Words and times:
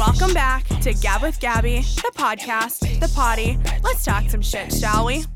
Welcome 0.00 0.32
back 0.32 0.66
to 0.80 0.94
Gab 0.94 1.20
with 1.20 1.38
Gabby, 1.40 1.80
the 1.80 2.10
podcast, 2.14 3.00
the 3.00 3.12
potty. 3.14 3.58
Let's 3.84 4.02
talk 4.02 4.30
some 4.30 4.40
shit, 4.40 4.72
shall 4.72 5.04
we? 5.04 5.26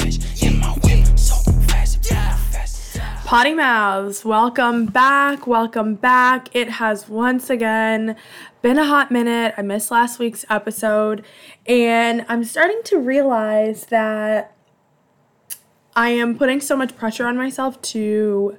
Potty 3.27 3.53
Mouths, 3.53 4.25
welcome 4.25 4.87
back, 4.87 5.47
welcome 5.47 5.97
back. 5.97 6.49
It 6.57 6.71
has 6.71 7.11
once 7.11 7.51
again 7.51 8.17
been 8.63 8.79
a 8.79 8.87
hot 8.87 9.11
minute. 9.11 9.53
I 9.59 9.61
missed 9.61 9.91
last 9.91 10.19
week's 10.19 10.47
episode, 10.49 11.27
and 11.67 12.25
I'm 12.31 12.43
starting 12.43 12.81
to 12.85 12.99
realize 12.99 13.85
that 13.89 14.57
I 15.95 16.09
am 16.09 16.39
putting 16.39 16.63
so 16.63 16.75
much 16.75 16.97
pressure 16.97 17.27
on 17.27 17.37
myself 17.37 17.83
to 17.83 18.57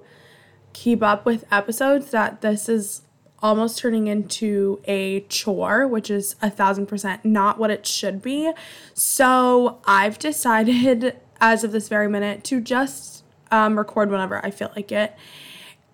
keep 0.71 1.01
up 1.01 1.25
with 1.25 1.45
episodes 1.51 2.11
that 2.11 2.41
this 2.41 2.69
is 2.69 3.01
almost 3.41 3.77
turning 3.77 4.07
into 4.07 4.81
a 4.85 5.21
chore, 5.21 5.87
which 5.87 6.09
is 6.09 6.35
a 6.41 6.49
thousand 6.49 6.87
percent 6.87 7.23
not 7.25 7.59
what 7.59 7.69
it 7.69 7.85
should 7.85 8.21
be. 8.21 8.51
So 8.93 9.79
I've 9.85 10.17
decided 10.19 11.17
as 11.41 11.63
of 11.63 11.71
this 11.71 11.87
very 11.87 12.07
minute 12.07 12.43
to 12.45 12.61
just 12.61 13.23
um, 13.51 13.77
record 13.77 14.09
whenever 14.09 14.43
I 14.43 14.51
feel 14.51 14.71
like 14.75 14.91
it. 14.91 15.15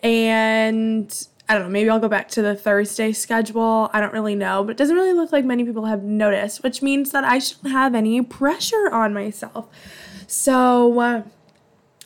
And 0.04 1.28
I 1.50 1.56
don't 1.56 1.64
know, 1.64 1.70
maybe 1.70 1.90
I'll 1.90 2.00
go 2.00 2.08
back 2.08 2.30
to 2.30 2.42
the 2.42 2.56
Thursday 2.56 3.12
schedule. 3.12 3.90
I 3.92 4.00
don't 4.00 4.14
really 4.14 4.36
know, 4.36 4.64
but 4.64 4.72
it 4.72 4.78
doesn't 4.78 4.96
really 4.96 5.14
look 5.14 5.32
like 5.32 5.44
many 5.44 5.64
people 5.64 5.86
have 5.86 6.04
noticed, 6.04 6.64
which 6.64 6.82
means 6.82 7.12
that 7.12 7.24
I 7.24 7.40
shouldn't 7.40 7.74
have 7.74 7.94
any 7.94 8.22
pressure 8.22 8.90
on 8.90 9.14
myself. 9.14 9.68
So, 10.28 11.00
uh, 11.00 11.24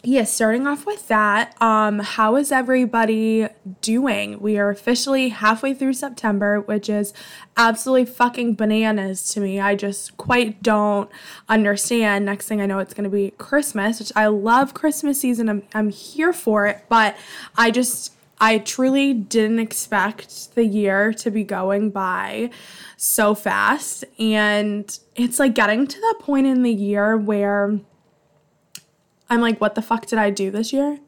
yeah, 0.05 0.23
starting 0.23 0.67
off 0.67 0.85
with 0.85 1.07
that, 1.07 1.59
um, 1.59 1.97
how 1.97 2.35
is 2.35 2.51
everybody 2.51 3.47
doing? 3.81 4.39
We 4.39 4.59
are 4.59 4.69
officially 4.69 5.29
halfway 5.29 5.73
through 5.73 5.93
September, 5.93 6.61
which 6.61 6.89
is 6.89 7.11
absolutely 7.57 8.05
fucking 8.05 8.53
bananas 8.53 9.27
to 9.29 9.39
me. 9.39 9.59
I 9.59 9.75
just 9.75 10.15
quite 10.17 10.61
don't 10.61 11.09
understand. 11.49 12.23
Next 12.23 12.47
thing 12.47 12.61
I 12.61 12.67
know, 12.67 12.77
it's 12.77 12.93
gonna 12.93 13.09
be 13.09 13.31
Christmas, 13.39 13.99
which 13.99 14.11
I 14.15 14.27
love 14.27 14.75
Christmas 14.75 15.19
season. 15.19 15.49
I'm 15.49 15.63
I'm 15.73 15.89
here 15.89 16.33
for 16.33 16.67
it, 16.67 16.85
but 16.87 17.15
I 17.57 17.71
just 17.71 18.13
I 18.39 18.59
truly 18.59 19.11
didn't 19.13 19.59
expect 19.59 20.53
the 20.53 20.65
year 20.65 21.13
to 21.13 21.31
be 21.31 21.43
going 21.43 21.89
by 21.89 22.51
so 22.95 23.33
fast. 23.33 24.05
And 24.19 24.99
it's 25.15 25.39
like 25.39 25.55
getting 25.55 25.87
to 25.87 25.99
that 25.99 26.15
point 26.19 26.45
in 26.45 26.61
the 26.61 26.73
year 26.73 27.17
where 27.17 27.79
I'm 29.29 29.41
like, 29.41 29.59
what 29.59 29.75
the 29.75 29.81
fuck 29.81 30.05
did 30.05 30.19
I 30.19 30.29
do 30.29 30.51
this 30.51 30.71
year? 30.71 30.99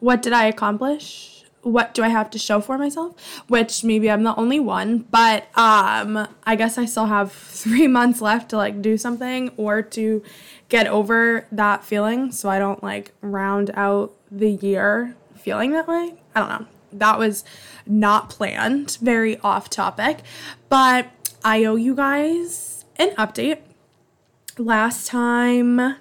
What 0.00 0.22
did 0.22 0.32
I 0.32 0.46
accomplish? 0.46 1.44
What 1.62 1.94
do 1.94 2.02
I 2.02 2.08
have 2.08 2.30
to 2.30 2.38
show 2.38 2.60
for 2.60 2.76
myself? 2.76 3.14
Which 3.48 3.82
maybe 3.84 4.10
I'm 4.10 4.22
the 4.22 4.36
only 4.36 4.60
one, 4.60 5.06
but 5.10 5.46
um 5.58 6.28
I 6.44 6.56
guess 6.56 6.76
I 6.76 6.84
still 6.84 7.06
have 7.06 7.32
3 7.64 7.86
months 7.88 8.20
left 8.20 8.50
to 8.50 8.56
like 8.56 8.82
do 8.82 8.96
something 8.98 9.50
or 9.56 9.82
to 9.82 10.22
get 10.68 10.86
over 10.86 11.46
that 11.52 11.84
feeling 11.84 12.32
so 12.32 12.48
I 12.48 12.58
don't 12.58 12.82
like 12.82 13.12
round 13.20 13.70
out 13.74 14.12
the 14.30 14.50
year 14.50 15.16
feeling 15.36 15.72
that 15.72 15.88
way. 15.88 16.14
I 16.34 16.40
don't 16.40 16.48
know. 16.48 16.66
That 16.92 17.18
was 17.18 17.44
not 17.86 18.30
planned, 18.30 18.98
very 19.00 19.38
off 19.40 19.68
topic, 19.68 20.18
but 20.68 21.08
I 21.44 21.64
owe 21.64 21.76
you 21.76 21.94
guys 21.94 22.84
an 22.96 23.10
update. 23.16 23.58
Last 24.56 25.08
time 25.08 25.96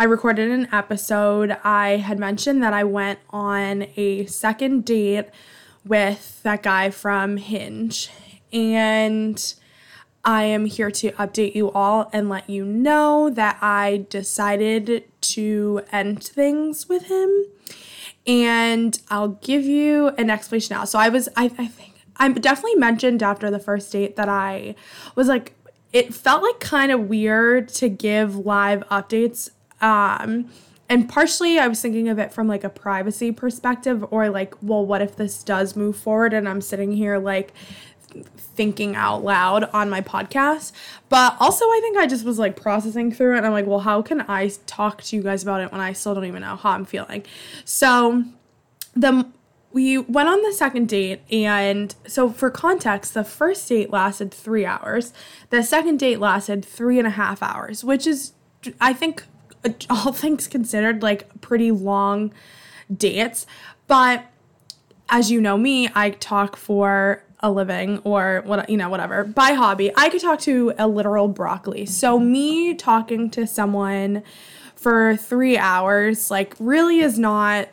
I 0.00 0.04
recorded 0.04 0.50
an 0.50 0.66
episode. 0.72 1.58
I 1.62 1.98
had 1.98 2.18
mentioned 2.18 2.62
that 2.62 2.72
I 2.72 2.84
went 2.84 3.18
on 3.28 3.86
a 3.96 4.24
second 4.24 4.86
date 4.86 5.26
with 5.84 6.42
that 6.42 6.62
guy 6.62 6.88
from 6.88 7.36
Hinge. 7.36 8.08
And 8.50 9.54
I 10.24 10.44
am 10.44 10.64
here 10.64 10.90
to 10.90 11.12
update 11.12 11.54
you 11.54 11.70
all 11.72 12.08
and 12.14 12.30
let 12.30 12.48
you 12.48 12.64
know 12.64 13.28
that 13.28 13.58
I 13.60 14.06
decided 14.08 15.04
to 15.20 15.82
end 15.92 16.24
things 16.24 16.88
with 16.88 17.08
him. 17.08 17.44
And 18.26 18.98
I'll 19.10 19.28
give 19.28 19.64
you 19.64 20.08
an 20.16 20.30
explanation 20.30 20.76
now. 20.76 20.86
So 20.86 20.98
I 20.98 21.10
was, 21.10 21.28
I, 21.36 21.52
I 21.58 21.66
think, 21.66 22.06
I 22.16 22.30
definitely 22.30 22.76
mentioned 22.76 23.22
after 23.22 23.50
the 23.50 23.58
first 23.58 23.92
date 23.92 24.16
that 24.16 24.30
I 24.30 24.76
was 25.14 25.28
like, 25.28 25.52
it 25.92 26.14
felt 26.14 26.42
like 26.42 26.58
kind 26.58 26.90
of 26.90 27.00
weird 27.00 27.68
to 27.68 27.90
give 27.90 28.34
live 28.34 28.82
updates 28.88 29.50
um, 29.80 30.50
and 30.88 31.08
partially 31.08 31.58
I 31.58 31.68
was 31.68 31.80
thinking 31.80 32.08
of 32.08 32.18
it 32.18 32.32
from 32.32 32.48
like 32.48 32.64
a 32.64 32.68
privacy 32.68 33.30
perspective 33.30 34.04
or 34.10 34.28
like, 34.28 34.54
well, 34.60 34.84
what 34.84 35.00
if 35.00 35.14
this 35.16 35.42
does 35.44 35.76
move 35.76 35.96
forward 35.96 36.32
and 36.32 36.48
I'm 36.48 36.60
sitting 36.60 36.92
here 36.92 37.18
like 37.18 37.52
thinking 38.36 38.96
out 38.96 39.22
loud 39.22 39.64
on 39.72 39.88
my 39.88 40.00
podcast. 40.00 40.72
But 41.08 41.36
also 41.38 41.64
I 41.64 41.78
think 41.80 41.96
I 41.96 42.08
just 42.08 42.24
was 42.24 42.38
like 42.40 42.60
processing 42.60 43.12
through 43.12 43.34
it 43.34 43.38
and 43.38 43.46
I'm 43.46 43.52
like, 43.52 43.66
well, 43.66 43.78
how 43.80 44.02
can 44.02 44.22
I 44.22 44.50
talk 44.66 45.02
to 45.04 45.16
you 45.16 45.22
guys 45.22 45.44
about 45.44 45.60
it 45.60 45.70
when 45.70 45.80
I 45.80 45.92
still 45.92 46.14
don't 46.14 46.24
even 46.24 46.42
know 46.42 46.56
how 46.56 46.70
I'm 46.70 46.84
feeling? 46.84 47.24
So 47.64 48.24
the 48.94 49.26
we 49.72 49.98
went 49.98 50.28
on 50.28 50.42
the 50.42 50.52
second 50.52 50.88
date 50.88 51.20
and 51.30 51.94
so 52.04 52.30
for 52.30 52.50
context 52.50 53.14
the 53.14 53.22
first 53.22 53.68
date 53.68 53.90
lasted 53.90 54.34
three 54.34 54.66
hours 54.66 55.12
the 55.50 55.62
second 55.62 55.98
date 56.00 56.18
lasted 56.18 56.64
three 56.64 56.98
and 56.98 57.06
a 57.06 57.10
half 57.10 57.40
hours 57.40 57.84
which 57.84 58.04
is 58.04 58.32
i 58.80 58.92
think 58.92 59.22
all 59.90 60.12
things 60.12 60.48
considered, 60.48 61.02
like 61.02 61.40
pretty 61.40 61.70
long 61.70 62.32
dates. 62.94 63.46
But 63.86 64.26
as 65.08 65.30
you 65.30 65.40
know 65.40 65.56
me, 65.56 65.88
I 65.94 66.10
talk 66.10 66.56
for 66.56 67.22
a 67.42 67.50
living 67.50 67.98
or 68.04 68.42
what 68.44 68.68
you 68.68 68.76
know 68.76 68.90
whatever 68.90 69.24
by 69.24 69.52
hobby 69.52 69.90
i 69.96 70.10
could 70.10 70.20
talk 70.20 70.38
to 70.38 70.74
a 70.78 70.86
literal 70.86 71.26
broccoli 71.26 71.86
so 71.86 72.18
me 72.18 72.74
talking 72.74 73.30
to 73.30 73.46
someone 73.46 74.22
for 74.76 75.16
three 75.16 75.56
hours 75.56 76.30
like 76.30 76.54
really 76.58 77.00
is 77.00 77.18
not 77.18 77.68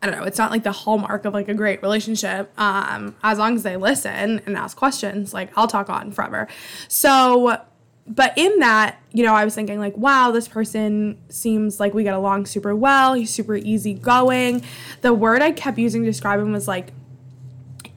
I 0.00 0.06
don't 0.06 0.20
know, 0.20 0.26
it's 0.26 0.38
not 0.38 0.52
like 0.52 0.62
the 0.62 0.70
hallmark 0.70 1.24
of 1.24 1.34
like 1.34 1.48
a 1.48 1.54
great 1.54 1.82
relationship. 1.82 2.52
Um, 2.56 3.16
as 3.24 3.36
long 3.36 3.56
as 3.56 3.64
they 3.64 3.76
listen 3.76 4.40
and 4.46 4.56
ask 4.56 4.76
questions, 4.76 5.34
like 5.34 5.50
I'll 5.58 5.66
talk 5.66 5.90
on 5.90 6.12
forever. 6.12 6.46
So 6.86 7.60
but 8.08 8.32
in 8.36 8.58
that, 8.60 9.00
you 9.12 9.24
know, 9.24 9.34
I 9.34 9.44
was 9.44 9.54
thinking 9.54 9.78
like, 9.78 9.96
wow, 9.96 10.30
this 10.30 10.48
person 10.48 11.18
seems 11.28 11.78
like 11.78 11.94
we 11.94 12.02
get 12.02 12.14
along 12.14 12.46
super 12.46 12.74
well. 12.74 13.14
He's 13.14 13.30
super 13.30 13.56
easygoing. 13.56 14.62
The 15.02 15.12
word 15.12 15.42
I 15.42 15.52
kept 15.52 15.78
using 15.78 16.02
to 16.02 16.08
describe 16.08 16.40
him 16.40 16.52
was 16.52 16.66
like 16.66 16.92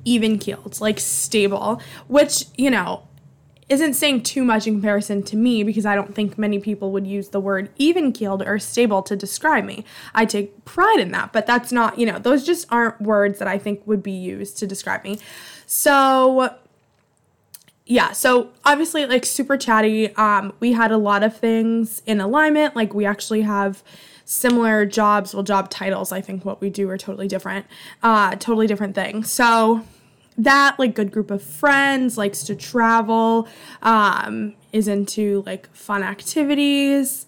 even 0.04 0.38
keeled, 0.38 0.82
like 0.82 1.00
stable, 1.00 1.82
which, 2.08 2.46
you 2.58 2.70
know, 2.70 3.08
isn't 3.70 3.94
saying 3.94 4.22
too 4.24 4.44
much 4.44 4.68
in 4.68 4.74
comparison 4.74 5.24
to 5.24 5.38
me 5.38 5.64
because 5.64 5.86
I 5.86 5.96
don't 5.96 6.14
think 6.14 6.38
many 6.38 6.60
people 6.60 6.92
would 6.92 7.08
use 7.08 7.30
the 7.30 7.40
word 7.40 7.70
even 7.78 8.12
keeled 8.12 8.42
or 8.42 8.60
stable 8.60 9.02
to 9.04 9.16
describe 9.16 9.64
me. 9.64 9.86
I 10.14 10.26
take 10.26 10.66
pride 10.66 11.00
in 11.00 11.12
that, 11.14 11.32
but 11.32 11.46
that's 11.46 11.72
not, 11.72 11.98
you 11.98 12.06
know, 12.06 12.20
those 12.20 12.46
just 12.46 12.68
aren't 12.70 13.00
words 13.00 13.40
that 13.40 13.48
I 13.48 13.58
think 13.58 13.82
would 13.88 14.04
be 14.04 14.12
used 14.12 14.58
to 14.58 14.68
describe 14.68 15.06
me. 15.06 15.20
So 15.66 16.54
yeah, 17.92 18.14
so 18.14 18.48
obviously 18.64 19.06
like 19.06 19.26
super 19.26 19.58
chatty. 19.58 20.16
Um, 20.16 20.54
we 20.62 20.72
had 20.72 20.94
a 20.94 20.98
lot 20.98 21.24
of 21.24 21.36
things 21.36 22.02
in 22.06 22.22
alignment. 22.22 22.74
Like 22.74 22.94
we 22.94 23.04
actually 23.04 23.42
have 23.42 23.84
similar 24.24 24.86
jobs, 24.86 25.34
well, 25.34 25.44
job 25.44 25.70
titles. 25.70 26.14
I 26.14 26.22
think 26.22 26.46
what 26.46 26.62
we 26.62 26.70
do 26.70 26.90
are 26.90 26.98
totally 26.98 27.28
different, 27.28 27.66
uh, 28.02 28.38
totally 28.38 28.66
different 28.66 28.96
things. 28.96 29.30
So 29.30 29.84
that 30.38 30.80
like 30.80 30.96
good 30.96 31.12
group 31.12 31.30
of 31.32 31.44
friends 31.44 32.18
likes 32.18 32.44
to 32.44 32.56
travel, 32.56 33.50
um, 33.82 34.54
is 34.72 34.88
into 34.88 35.44
like 35.46 35.70
fun 35.76 36.02
activities 36.02 37.26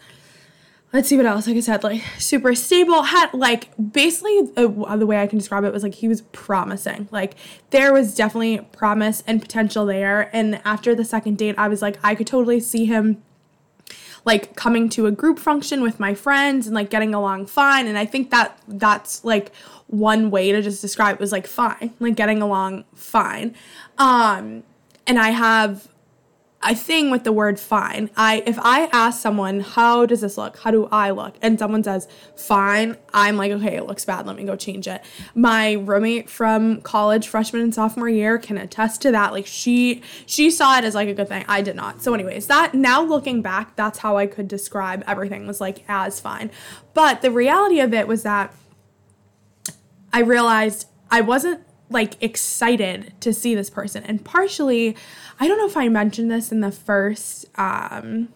let's 0.94 1.10
see 1.10 1.18
what 1.18 1.26
else. 1.26 1.48
Like 1.48 1.58
I 1.58 1.60
said, 1.60 1.84
like 1.84 2.04
super 2.20 2.54
stable. 2.54 3.02
Had 3.04 3.34
like 3.34 3.70
basically 3.92 4.52
uh, 4.56 4.96
the 4.96 5.08
way 5.08 5.22
I 5.22 5.28
can 5.28 5.40
describe 5.40 5.64
it 5.64 5.74
was 5.74 5.84
like 5.84 5.96
he 5.96 6.08
was 6.08 6.22
promising. 6.32 7.10
Like 7.12 7.34
there 7.72 7.92
was 7.92 8.16
definitely 8.16 8.60
promise 8.72 9.24
and 9.26 9.42
potential 9.42 9.88
there. 9.88 10.30
And 10.34 10.62
after 10.64 10.94
the 10.94 11.04
second 11.04 11.40
date, 11.40 11.56
I 11.58 11.68
was 11.68 11.82
like, 11.82 11.98
I 12.04 12.14
could 12.14 12.28
totally 12.28 12.60
see 12.60 12.86
him 12.86 13.24
like 14.26 14.56
coming 14.56 14.88
to 14.88 15.06
a 15.06 15.12
group 15.12 15.38
function 15.40 15.82
with 15.82 16.00
my 16.00 16.14
friends 16.14 16.68
and 16.68 16.76
like 16.76 16.90
getting 16.90 17.14
along 17.14 17.48
fine. 17.48 17.88
And 17.88 17.98
I 17.98 18.06
think 18.06 18.30
that 18.30 18.58
that's 18.68 19.26
like 19.26 19.54
one 19.88 20.32
way 20.32 20.52
to 20.52 20.62
just 20.62 20.82
describe 20.82 21.16
it 21.16 21.20
was 21.20 21.32
like 21.32 21.48
fine, 21.48 21.94
like 22.00 22.16
getting 22.16 22.42
along 22.42 22.86
fine. 22.94 23.56
Um, 23.98 24.64
and 25.06 25.20
I 25.20 25.32
have 25.32 25.90
a 26.66 26.76
thing 26.76 27.10
with 27.12 27.24
the 27.24 27.32
word 27.32 27.60
fine. 27.60 28.10
I 28.16 28.44
if 28.46 28.58
I 28.60 28.90
ask 28.92 29.22
someone, 29.22 29.60
how 29.60 30.06
does 30.06 30.22
this 30.22 30.38
look? 30.38 30.58
How 30.60 30.72
do 30.72 30.88
I 30.92 31.12
look? 31.12 31.36
And 31.42 31.60
someone 31.60 31.84
says 31.84 32.08
fine, 32.36 32.98
I'm 33.14 33.38
like, 33.38 33.52
okay, 33.52 33.76
it 33.76 33.86
looks 33.86 34.06
bad. 34.06 34.26
Let 34.26 34.36
me 34.36 34.44
go 34.44 34.56
change 34.56 34.88
it. 34.88 35.04
My 35.36 35.74
roommate 35.74 36.30
from 36.30 36.82
college, 36.82 37.28
freshman 37.28 37.62
and 37.62 37.74
sophomore 37.74 38.10
year, 38.10 38.38
can 38.38 38.58
attest 38.58 39.02
to 39.04 39.12
that. 39.12 39.32
Like 39.32 39.46
she 39.46 40.02
she 40.26 40.50
saw 40.50 40.78
it 40.78 40.84
as 40.84 40.96
like 40.96 41.10
a 41.10 41.14
good 41.14 41.28
thing. 41.28 41.46
I 41.48 41.62
did 41.62 41.76
not. 41.76 42.02
So, 42.02 42.14
anyways, 42.14 42.48
that 42.48 42.74
now 42.74 43.04
looking 43.04 43.42
back, 43.42 43.76
that's 43.76 44.00
how 44.00 44.18
I 44.18 44.28
could 44.28 44.48
describe 44.48 45.04
everything 45.08 45.48
was 45.48 45.60
like 45.62 45.84
as 45.88 46.20
fine. 46.20 46.52
But 46.94 47.22
the 47.22 47.32
reality 47.32 47.80
of 47.80 47.94
it 47.94 48.08
was 48.08 48.24
that 48.24 48.54
I 50.12 50.20
realized 50.20 50.88
I 51.10 51.22
wasn't 51.22 51.62
like 51.90 52.22
excited 52.22 53.14
to 53.22 53.34
see 53.34 53.56
this 53.56 53.70
person. 53.70 54.04
And 54.04 54.24
partially, 54.24 54.96
I 55.40 55.48
don't 55.48 55.58
know 55.58 55.68
if 55.68 55.78
I 55.78 55.90
mentioned 55.90 56.32
this 56.32 56.52
in 56.52 56.62
the 56.62 56.72
first 56.72 57.46
um 57.56 58.30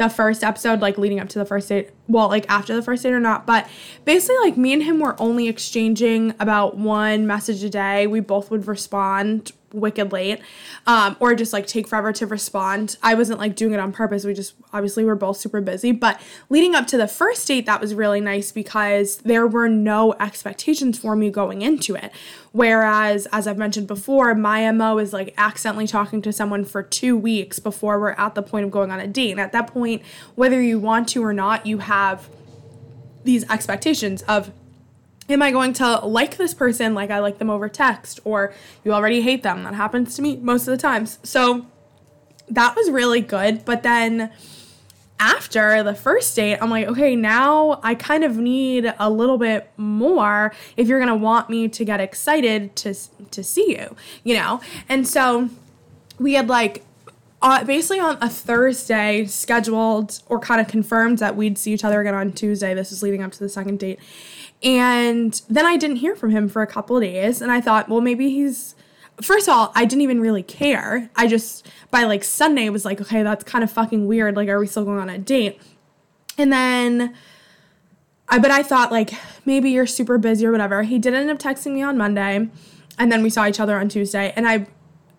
the 0.00 0.08
first 0.08 0.42
episode, 0.42 0.80
like 0.80 0.96
leading 0.96 1.20
up 1.20 1.28
to 1.28 1.38
the 1.38 1.44
first 1.44 1.68
date, 1.68 1.90
well, 2.08 2.28
like 2.28 2.48
after 2.48 2.74
the 2.74 2.80
first 2.80 3.02
date 3.02 3.12
or 3.12 3.20
not, 3.20 3.46
but 3.46 3.68
basically, 4.06 4.38
like 4.38 4.56
me 4.56 4.72
and 4.72 4.82
him 4.82 4.98
were 4.98 5.14
only 5.20 5.46
exchanging 5.46 6.34
about 6.40 6.78
one 6.78 7.26
message 7.26 7.62
a 7.62 7.68
day. 7.68 8.06
We 8.06 8.20
both 8.20 8.50
would 8.50 8.66
respond 8.66 9.52
wicked 9.72 10.12
late 10.12 10.40
um, 10.86 11.16
or 11.20 11.34
just 11.34 11.52
like 11.52 11.66
take 11.66 11.86
forever 11.86 12.12
to 12.12 12.26
respond. 12.26 12.96
I 13.02 13.14
wasn't 13.14 13.38
like 13.38 13.56
doing 13.56 13.74
it 13.74 13.80
on 13.80 13.92
purpose. 13.92 14.24
We 14.24 14.34
just 14.34 14.54
obviously 14.72 15.04
were 15.04 15.14
both 15.14 15.36
super 15.36 15.60
busy. 15.60 15.92
But 15.92 16.20
leading 16.48 16.74
up 16.74 16.86
to 16.88 16.96
the 16.96 17.08
first 17.08 17.46
date, 17.46 17.66
that 17.66 17.80
was 17.80 17.94
really 17.94 18.20
nice 18.20 18.52
because 18.52 19.18
there 19.18 19.46
were 19.46 19.68
no 19.68 20.14
expectations 20.14 20.98
for 20.98 21.16
me 21.16 21.30
going 21.30 21.62
into 21.62 21.94
it. 21.94 22.12
Whereas, 22.52 23.26
as 23.32 23.46
I've 23.46 23.58
mentioned 23.58 23.86
before, 23.86 24.34
my 24.34 24.70
MO 24.72 24.98
is 24.98 25.12
like 25.12 25.34
accidentally 25.36 25.86
talking 25.86 26.20
to 26.22 26.32
someone 26.32 26.64
for 26.64 26.82
two 26.82 27.16
weeks 27.16 27.58
before 27.58 28.00
we're 28.00 28.10
at 28.12 28.34
the 28.34 28.42
point 28.42 28.64
of 28.64 28.70
going 28.70 28.90
on 28.90 28.98
a 28.98 29.06
date. 29.06 29.30
And 29.30 29.40
at 29.40 29.52
that 29.52 29.68
point, 29.68 30.02
whether 30.34 30.60
you 30.60 30.78
want 30.78 31.08
to 31.10 31.24
or 31.24 31.32
not, 31.32 31.66
you 31.66 31.78
have 31.78 32.28
these 33.22 33.48
expectations 33.50 34.22
of 34.22 34.50
am 35.30 35.42
I 35.42 35.50
going 35.50 35.72
to 35.74 35.98
like 36.00 36.36
this 36.36 36.54
person 36.54 36.94
like 36.94 37.10
I 37.10 37.20
like 37.20 37.38
them 37.38 37.50
over 37.50 37.68
text 37.68 38.20
or 38.24 38.52
you 38.84 38.92
already 38.92 39.20
hate 39.20 39.42
them? 39.42 39.64
That 39.64 39.74
happens 39.74 40.16
to 40.16 40.22
me 40.22 40.36
most 40.36 40.66
of 40.68 40.72
the 40.72 40.78
times. 40.78 41.18
So 41.22 41.66
that 42.48 42.74
was 42.76 42.90
really 42.90 43.20
good. 43.20 43.64
But 43.64 43.82
then 43.82 44.32
after 45.18 45.82
the 45.82 45.94
first 45.94 46.34
date, 46.34 46.58
I'm 46.60 46.70
like, 46.70 46.88
okay, 46.88 47.14
now 47.14 47.78
I 47.82 47.94
kind 47.94 48.24
of 48.24 48.38
need 48.38 48.92
a 48.98 49.10
little 49.10 49.38
bit 49.38 49.70
more 49.76 50.52
if 50.76 50.88
you're 50.88 50.98
gonna 50.98 51.14
want 51.14 51.50
me 51.50 51.68
to 51.68 51.84
get 51.84 52.00
excited 52.00 52.74
to 52.76 52.94
to 53.30 53.44
see 53.44 53.76
you, 53.78 53.94
you 54.24 54.34
know. 54.34 54.60
And 54.88 55.06
so 55.06 55.50
we 56.18 56.34
had 56.34 56.48
like 56.48 56.84
uh, 57.42 57.64
basically 57.64 58.00
on 58.00 58.18
a 58.20 58.28
Thursday 58.28 59.24
scheduled 59.24 60.20
or 60.26 60.38
kind 60.38 60.60
of 60.60 60.68
confirmed 60.68 61.18
that 61.18 61.36
we'd 61.36 61.56
see 61.56 61.72
each 61.72 61.84
other 61.84 62.00
again 62.00 62.14
on 62.14 62.32
Tuesday. 62.32 62.74
This 62.74 62.92
is 62.92 63.02
leading 63.02 63.22
up 63.22 63.32
to 63.32 63.38
the 63.38 63.48
second 63.48 63.78
date. 63.78 63.98
And 64.62 65.40
then 65.48 65.64
I 65.64 65.76
didn't 65.76 65.96
hear 65.96 66.14
from 66.14 66.30
him 66.30 66.48
for 66.48 66.60
a 66.60 66.66
couple 66.66 66.96
of 66.96 67.02
days. 67.02 67.40
And 67.40 67.50
I 67.50 67.60
thought, 67.60 67.88
well, 67.88 68.00
maybe 68.00 68.30
he's. 68.30 68.74
First 69.22 69.48
of 69.48 69.54
all, 69.54 69.72
I 69.74 69.84
didn't 69.84 70.02
even 70.02 70.20
really 70.20 70.42
care. 70.42 71.10
I 71.14 71.26
just, 71.26 71.68
by 71.90 72.04
like 72.04 72.24
Sunday, 72.24 72.68
was 72.70 72.86
like, 72.86 73.02
okay, 73.02 73.22
that's 73.22 73.44
kind 73.44 73.62
of 73.62 73.70
fucking 73.70 74.06
weird. 74.06 74.34
Like, 74.34 74.48
are 74.48 74.58
we 74.58 74.66
still 74.66 74.84
going 74.84 74.98
on 74.98 75.10
a 75.10 75.18
date? 75.18 75.60
And 76.38 76.50
then, 76.50 77.14
I, 78.28 78.38
but 78.38 78.50
I 78.50 78.62
thought, 78.62 78.90
like, 78.90 79.12
maybe 79.44 79.70
you're 79.70 79.86
super 79.86 80.16
busy 80.16 80.46
or 80.46 80.52
whatever. 80.52 80.84
He 80.84 80.98
did 80.98 81.12
end 81.12 81.28
up 81.30 81.38
texting 81.38 81.72
me 81.72 81.82
on 81.82 81.98
Monday. 81.98 82.48
And 82.98 83.12
then 83.12 83.22
we 83.22 83.28
saw 83.28 83.46
each 83.46 83.60
other 83.60 83.78
on 83.78 83.90
Tuesday. 83.90 84.32
And 84.36 84.48
I 84.48 84.66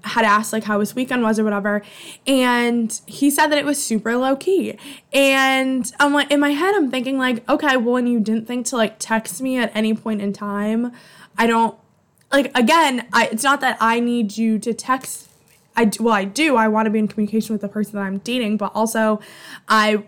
had 0.04 0.26
asked 0.26 0.52
like 0.54 0.64
how 0.64 0.80
his 0.80 0.96
weekend 0.96 1.22
was 1.22 1.40
or 1.40 1.44
whatever 1.44 1.82
and 2.26 3.02
he 3.06 3.30
said 3.30 3.48
that 3.48 3.58
it 3.58 3.66
was 3.66 3.84
super 3.84 4.16
low 4.18 4.36
key 4.36 4.78
and 5.14 5.92
i'm 6.00 6.14
like 6.14 6.30
in 6.32 6.40
my 6.40 6.52
head 6.52 6.74
i'm 6.76 6.90
thinking 6.90 7.18
like 7.18 7.48
okay 7.50 7.78
well 7.78 7.94
when 7.94 8.08
you 8.08 8.20
didn't 8.20 8.48
think 8.48 8.66
to 8.66 8.76
like 8.76 8.98
text 9.00 9.42
me 9.42 9.58
at 9.58 9.72
any 9.76 9.94
point 9.94 10.22
in 10.22 10.34
time 10.34 10.92
i 11.38 11.46
don't 11.46 11.78
like 12.32 12.52
again 12.58 13.08
I, 13.14 13.28
it's 13.28 13.44
not 13.44 13.62
that 13.62 13.78
i 13.80 14.00
need 14.00 14.38
you 14.38 14.58
to 14.60 14.74
text 14.74 15.30
i 15.76 15.90
well 16.00 16.14
i 16.14 16.24
do 16.24 16.56
i 16.56 16.68
want 16.68 16.86
to 16.88 16.90
be 16.90 17.00
in 17.00 17.08
communication 17.08 17.54
with 17.54 17.62
the 17.62 17.70
person 17.70 17.94
that 17.94 18.02
i'm 18.02 18.20
dating 18.20 18.58
but 18.58 18.72
also 18.74 19.20
i 19.68 20.04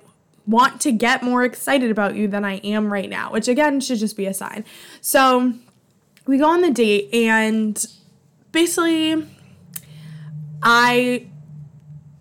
want 0.45 0.81
to 0.81 0.91
get 0.91 1.23
more 1.23 1.45
excited 1.45 1.89
about 1.89 2.15
you 2.15 2.27
than 2.27 2.43
i 2.43 2.55
am 2.57 2.91
right 2.91 3.09
now 3.09 3.31
which 3.31 3.47
again 3.47 3.79
should 3.79 3.99
just 3.99 4.17
be 4.17 4.25
a 4.25 4.33
sign. 4.33 4.65
So 5.01 5.53
we 6.25 6.37
go 6.37 6.45
on 6.45 6.61
the 6.61 6.71
date 6.71 7.13
and 7.13 7.85
basically 8.51 9.27
I 10.63 11.27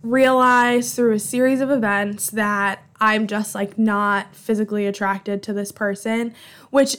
realized 0.03 0.97
through 0.97 1.13
a 1.13 1.19
series 1.19 1.61
of 1.61 1.71
events 1.71 2.31
that 2.31 2.83
I'm 3.01 3.27
just 3.27 3.55
like 3.55 3.79
not 3.79 4.35
physically 4.35 4.87
attracted 4.87 5.43
to 5.45 5.53
this 5.53 5.73
person, 5.73 6.35
which 6.71 6.97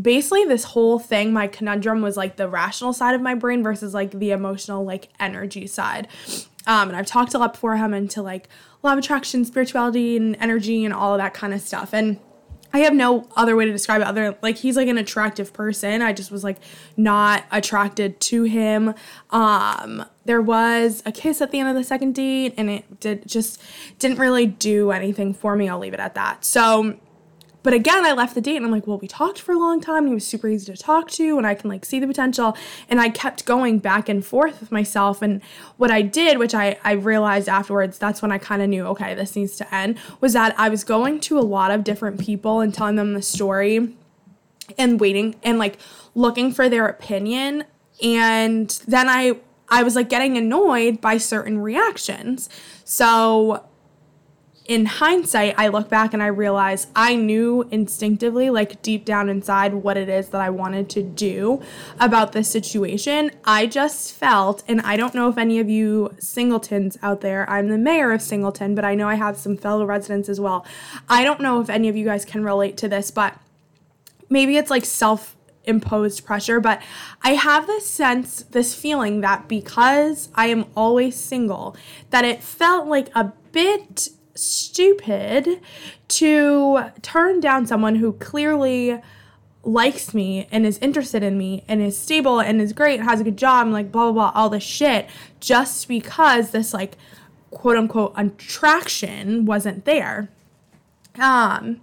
basically 0.00 0.44
this 0.44 0.64
whole 0.64 0.98
thing 0.98 1.32
my 1.32 1.46
conundrum 1.46 2.02
was 2.02 2.16
like 2.16 2.36
the 2.36 2.48
rational 2.48 2.92
side 2.92 3.14
of 3.14 3.20
my 3.20 3.34
brain 3.34 3.62
versus 3.62 3.94
like 3.94 4.12
the 4.12 4.30
emotional 4.30 4.84
like 4.84 5.08
energy 5.18 5.66
side. 5.66 6.08
Um, 6.66 6.88
and 6.88 6.96
i've 6.96 7.06
talked 7.06 7.32
a 7.32 7.38
lot 7.38 7.54
before 7.54 7.74
i'm 7.74 7.94
into 7.94 8.20
like 8.20 8.50
law 8.82 8.92
of 8.92 8.98
attraction 8.98 9.44
spirituality 9.44 10.16
and 10.18 10.36
energy 10.38 10.84
and 10.84 10.92
all 10.92 11.14
of 11.14 11.18
that 11.18 11.34
kind 11.34 11.54
of 11.54 11.60
stuff. 11.60 11.92
And 11.92 12.18
I 12.72 12.80
have 12.80 12.94
no 12.94 13.28
other 13.36 13.56
way 13.56 13.64
to 13.64 13.72
describe 13.72 14.02
it 14.02 14.06
other 14.06 14.36
like 14.42 14.58
he's 14.58 14.76
like 14.76 14.88
an 14.88 14.98
attractive 14.98 15.52
person. 15.52 16.02
I 16.02 16.12
just 16.12 16.30
was 16.30 16.44
like 16.44 16.58
not 16.96 17.44
attracted 17.50 18.20
to 18.20 18.44
him. 18.44 18.94
Um 19.30 20.04
there 20.24 20.42
was 20.42 21.02
a 21.06 21.12
kiss 21.12 21.40
at 21.40 21.50
the 21.50 21.60
end 21.60 21.68
of 21.70 21.74
the 21.74 21.84
second 21.84 22.14
date 22.14 22.54
and 22.58 22.68
it 22.68 23.00
did 23.00 23.26
just 23.26 23.62
didn't 23.98 24.18
really 24.18 24.46
do 24.46 24.90
anything 24.90 25.32
for 25.32 25.56
me. 25.56 25.68
I'll 25.68 25.78
leave 25.78 25.94
it 25.94 26.00
at 26.00 26.14
that. 26.14 26.44
So 26.44 26.98
but 27.62 27.72
again, 27.72 28.04
I 28.04 28.12
left 28.12 28.34
the 28.34 28.40
date 28.40 28.56
and 28.56 28.64
I'm 28.64 28.70
like, 28.70 28.86
well, 28.86 28.98
we 28.98 29.08
talked 29.08 29.40
for 29.40 29.52
a 29.52 29.58
long 29.58 29.80
time. 29.80 30.04
And 30.04 30.08
he 30.08 30.14
was 30.14 30.26
super 30.26 30.48
easy 30.48 30.72
to 30.72 30.80
talk 30.80 31.10
to 31.12 31.38
and 31.38 31.46
I 31.46 31.54
can 31.54 31.68
like 31.68 31.84
see 31.84 31.98
the 31.98 32.06
potential. 32.06 32.56
And 32.88 33.00
I 33.00 33.08
kept 33.10 33.44
going 33.44 33.78
back 33.78 34.08
and 34.08 34.24
forth 34.24 34.60
with 34.60 34.70
myself. 34.70 35.22
And 35.22 35.42
what 35.76 35.90
I 35.90 36.02
did, 36.02 36.38
which 36.38 36.54
I, 36.54 36.78
I 36.84 36.92
realized 36.92 37.48
afterwards, 37.48 37.98
that's 37.98 38.22
when 38.22 38.32
I 38.32 38.38
kind 38.38 38.62
of 38.62 38.68
knew, 38.68 38.86
okay, 38.86 39.14
this 39.14 39.34
needs 39.34 39.56
to 39.56 39.74
end, 39.74 39.98
was 40.20 40.32
that 40.34 40.54
I 40.58 40.68
was 40.68 40.84
going 40.84 41.20
to 41.20 41.38
a 41.38 41.40
lot 41.40 41.70
of 41.70 41.84
different 41.84 42.20
people 42.20 42.60
and 42.60 42.72
telling 42.72 42.96
them 42.96 43.14
the 43.14 43.22
story 43.22 43.94
and 44.76 45.00
waiting 45.00 45.34
and 45.42 45.58
like 45.58 45.78
looking 46.14 46.52
for 46.52 46.68
their 46.68 46.86
opinion. 46.86 47.64
And 48.02 48.70
then 48.86 49.08
I 49.08 49.38
I 49.70 49.82
was 49.82 49.94
like 49.96 50.08
getting 50.08 50.36
annoyed 50.36 51.00
by 51.00 51.18
certain 51.18 51.58
reactions. 51.58 52.48
So 52.84 53.64
in 54.68 54.84
hindsight, 54.84 55.54
I 55.56 55.68
look 55.68 55.88
back 55.88 56.12
and 56.12 56.22
I 56.22 56.26
realize 56.26 56.88
I 56.94 57.16
knew 57.16 57.66
instinctively, 57.70 58.50
like 58.50 58.82
deep 58.82 59.06
down 59.06 59.30
inside, 59.30 59.72
what 59.72 59.96
it 59.96 60.10
is 60.10 60.28
that 60.28 60.42
I 60.42 60.50
wanted 60.50 60.90
to 60.90 61.02
do 61.02 61.62
about 61.98 62.32
this 62.32 62.50
situation. 62.50 63.30
I 63.46 63.66
just 63.66 64.12
felt, 64.12 64.62
and 64.68 64.82
I 64.82 64.98
don't 64.98 65.14
know 65.14 65.30
if 65.30 65.38
any 65.38 65.58
of 65.58 65.70
you 65.70 66.14
singletons 66.18 66.98
out 67.02 67.22
there, 67.22 67.48
I'm 67.48 67.70
the 67.70 67.78
mayor 67.78 68.12
of 68.12 68.20
Singleton, 68.20 68.74
but 68.74 68.84
I 68.84 68.94
know 68.94 69.08
I 69.08 69.14
have 69.14 69.38
some 69.38 69.56
fellow 69.56 69.86
residents 69.86 70.28
as 70.28 70.38
well. 70.38 70.66
I 71.08 71.24
don't 71.24 71.40
know 71.40 71.62
if 71.62 71.70
any 71.70 71.88
of 71.88 71.96
you 71.96 72.04
guys 72.04 72.26
can 72.26 72.44
relate 72.44 72.76
to 72.76 72.88
this, 72.88 73.10
but 73.10 73.38
maybe 74.28 74.58
it's 74.58 74.70
like 74.70 74.84
self 74.84 75.34
imposed 75.64 76.26
pressure, 76.26 76.60
but 76.60 76.82
I 77.22 77.30
have 77.30 77.66
this 77.66 77.86
sense, 77.86 78.42
this 78.42 78.74
feeling 78.74 79.22
that 79.22 79.48
because 79.48 80.28
I 80.34 80.48
am 80.48 80.66
always 80.76 81.16
single, 81.16 81.74
that 82.10 82.26
it 82.26 82.42
felt 82.42 82.86
like 82.86 83.08
a 83.14 83.32
bit 83.52 84.10
stupid 84.38 85.60
to 86.08 86.84
turn 87.02 87.40
down 87.40 87.66
someone 87.66 87.96
who 87.96 88.12
clearly 88.14 89.00
likes 89.64 90.14
me 90.14 90.46
and 90.50 90.64
is 90.64 90.78
interested 90.78 91.22
in 91.22 91.36
me 91.36 91.64
and 91.68 91.82
is 91.82 91.98
stable 91.98 92.40
and 92.40 92.60
is 92.60 92.72
great 92.72 92.98
and 93.00 93.08
has 93.08 93.20
a 93.20 93.24
good 93.24 93.36
job 93.36 93.66
and 93.66 93.72
like 93.72 93.92
blah 93.92 94.10
blah 94.10 94.30
blah 94.30 94.40
all 94.40 94.48
this 94.48 94.62
shit 94.62 95.08
just 95.40 95.88
because 95.88 96.50
this 96.50 96.72
like 96.72 96.96
quote 97.50 97.76
unquote 97.76 98.12
attraction 98.16 99.44
wasn't 99.44 99.84
there. 99.84 100.28
Um 101.18 101.80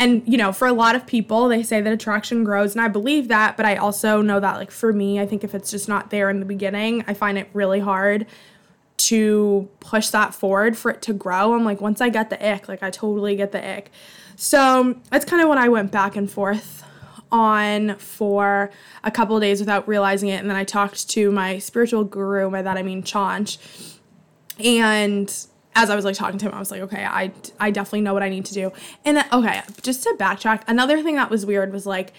and 0.00 0.22
you 0.26 0.38
know 0.38 0.50
for 0.50 0.66
a 0.66 0.72
lot 0.72 0.96
of 0.96 1.06
people 1.06 1.46
they 1.46 1.62
say 1.62 1.80
that 1.80 1.92
attraction 1.92 2.42
grows 2.42 2.72
and 2.72 2.80
i 2.80 2.88
believe 2.88 3.28
that 3.28 3.56
but 3.56 3.66
i 3.66 3.76
also 3.76 4.22
know 4.22 4.40
that 4.40 4.56
like 4.56 4.70
for 4.70 4.92
me 4.92 5.20
i 5.20 5.26
think 5.26 5.44
if 5.44 5.54
it's 5.54 5.70
just 5.70 5.88
not 5.88 6.10
there 6.10 6.30
in 6.30 6.40
the 6.40 6.46
beginning 6.46 7.04
i 7.06 7.14
find 7.14 7.36
it 7.36 7.48
really 7.52 7.80
hard 7.80 8.26
to 9.08 9.68
push 9.80 10.08
that 10.08 10.34
forward 10.34 10.76
for 10.76 10.90
it 10.90 11.02
to 11.02 11.12
grow. 11.12 11.54
I'm 11.54 11.64
like, 11.64 11.80
once 11.80 12.00
I 12.00 12.08
get 12.08 12.30
the 12.30 12.54
ick, 12.54 12.68
like 12.68 12.82
I 12.82 12.90
totally 12.90 13.36
get 13.36 13.52
the 13.52 13.76
ick. 13.76 13.90
So 14.36 14.96
that's 15.10 15.24
kind 15.24 15.42
of 15.42 15.48
what 15.48 15.58
I 15.58 15.68
went 15.68 15.90
back 15.90 16.16
and 16.16 16.30
forth 16.30 16.84
on 17.32 17.96
for 17.96 18.70
a 19.04 19.10
couple 19.10 19.38
days 19.38 19.60
without 19.60 19.86
realizing 19.86 20.28
it. 20.28 20.40
And 20.40 20.50
then 20.50 20.56
I 20.56 20.64
talked 20.64 21.08
to 21.10 21.30
my 21.30 21.58
spiritual 21.58 22.04
guru, 22.04 22.50
by 22.50 22.62
that 22.62 22.76
I 22.76 22.82
mean 22.82 23.02
Chanch. 23.02 23.58
And 24.58 25.28
as 25.74 25.88
I 25.88 25.96
was 25.96 26.04
like 26.04 26.16
talking 26.16 26.38
to 26.38 26.46
him, 26.46 26.54
I 26.54 26.58
was 26.58 26.70
like, 26.70 26.80
okay, 26.82 27.04
I, 27.04 27.32
I 27.58 27.70
definitely 27.70 28.00
know 28.00 28.12
what 28.12 28.22
I 28.22 28.28
need 28.28 28.44
to 28.46 28.54
do. 28.54 28.72
And 29.04 29.24
okay, 29.32 29.62
just 29.82 30.02
to 30.02 30.14
backtrack, 30.18 30.62
another 30.66 31.02
thing 31.02 31.16
that 31.16 31.30
was 31.30 31.46
weird 31.46 31.72
was 31.72 31.86
like, 31.86 32.12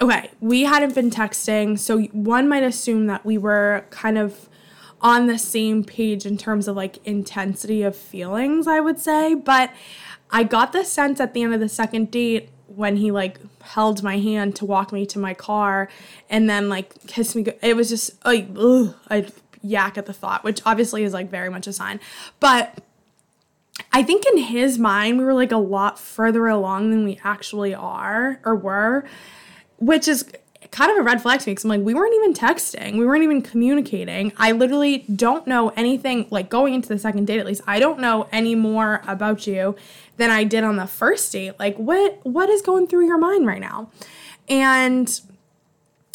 okay, 0.00 0.30
we 0.40 0.62
hadn't 0.64 0.94
been 0.94 1.10
texting. 1.10 1.78
So 1.78 2.02
one 2.12 2.48
might 2.48 2.62
assume 2.62 3.06
that 3.06 3.24
we 3.24 3.38
were 3.38 3.84
kind 3.90 4.18
of 4.18 4.48
on 5.02 5.26
the 5.26 5.38
same 5.38 5.84
page 5.84 6.26
in 6.26 6.36
terms 6.36 6.68
of 6.68 6.76
like 6.76 6.98
intensity 7.06 7.82
of 7.82 7.96
feelings, 7.96 8.66
I 8.66 8.80
would 8.80 8.98
say. 8.98 9.34
But 9.34 9.72
I 10.30 10.44
got 10.44 10.72
the 10.72 10.84
sense 10.84 11.20
at 11.20 11.34
the 11.34 11.42
end 11.42 11.54
of 11.54 11.60
the 11.60 11.68
second 11.68 12.10
date 12.10 12.50
when 12.66 12.96
he 12.96 13.10
like 13.10 13.38
held 13.62 14.02
my 14.02 14.18
hand 14.18 14.56
to 14.56 14.64
walk 14.64 14.92
me 14.92 15.04
to 15.06 15.18
my 15.18 15.34
car 15.34 15.88
and 16.28 16.48
then 16.48 16.68
like 16.68 17.06
kissed 17.06 17.34
me. 17.34 17.44
It 17.62 17.76
was 17.76 17.88
just 17.88 18.24
like, 18.24 18.48
ugh, 18.56 18.94
I 19.08 19.26
yak 19.62 19.98
at 19.98 20.06
the 20.06 20.12
thought, 20.12 20.44
which 20.44 20.60
obviously 20.64 21.04
is 21.04 21.12
like 21.12 21.30
very 21.30 21.50
much 21.50 21.66
a 21.66 21.72
sign. 21.72 22.00
But 22.38 22.78
I 23.92 24.02
think 24.02 24.24
in 24.26 24.38
his 24.38 24.78
mind, 24.78 25.18
we 25.18 25.24
were 25.24 25.34
like 25.34 25.52
a 25.52 25.58
lot 25.58 25.98
further 25.98 26.46
along 26.46 26.90
than 26.90 27.04
we 27.04 27.18
actually 27.24 27.74
are 27.74 28.40
or 28.44 28.54
were, 28.54 29.04
which 29.78 30.06
is 30.06 30.30
kind 30.70 30.90
of 30.90 30.98
a 30.98 31.02
red 31.02 31.22
flag 31.22 31.40
to 31.40 31.48
me 31.48 31.52
because 31.52 31.64
I'm 31.64 31.70
like, 31.70 31.80
we 31.80 31.94
weren't 31.94 32.14
even 32.14 32.34
texting, 32.34 32.98
we 32.98 33.06
weren't 33.06 33.24
even 33.24 33.42
communicating. 33.42 34.32
I 34.36 34.52
literally 34.52 34.98
don't 35.14 35.46
know 35.46 35.70
anything, 35.70 36.26
like 36.30 36.48
going 36.48 36.74
into 36.74 36.88
the 36.88 36.98
second 36.98 37.26
date 37.26 37.38
at 37.38 37.46
least, 37.46 37.62
I 37.66 37.78
don't 37.78 37.98
know 37.98 38.28
any 38.30 38.54
more 38.54 39.02
about 39.06 39.46
you 39.46 39.76
than 40.16 40.30
I 40.30 40.44
did 40.44 40.62
on 40.64 40.76
the 40.76 40.86
first 40.86 41.32
date. 41.32 41.58
Like, 41.58 41.76
what 41.76 42.20
what 42.24 42.48
is 42.50 42.62
going 42.62 42.86
through 42.86 43.06
your 43.06 43.18
mind 43.18 43.46
right 43.46 43.60
now? 43.60 43.90
And 44.48 45.20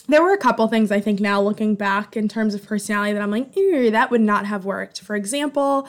there 0.07 0.21
were 0.21 0.33
a 0.33 0.37
couple 0.37 0.67
things 0.67 0.91
I 0.91 0.99
think 0.99 1.19
now 1.19 1.41
looking 1.41 1.73
back 1.75 2.15
in 2.15 2.27
terms 2.27 2.53
of 2.53 2.63
personality 2.63 3.13
that 3.13 3.21
I'm 3.21 3.31
like, 3.31 3.53
that 3.55 4.11
would 4.11 4.21
not 4.21 4.45
have 4.45 4.63
worked. 4.63 5.01
For 5.01 5.15
example, 5.15 5.87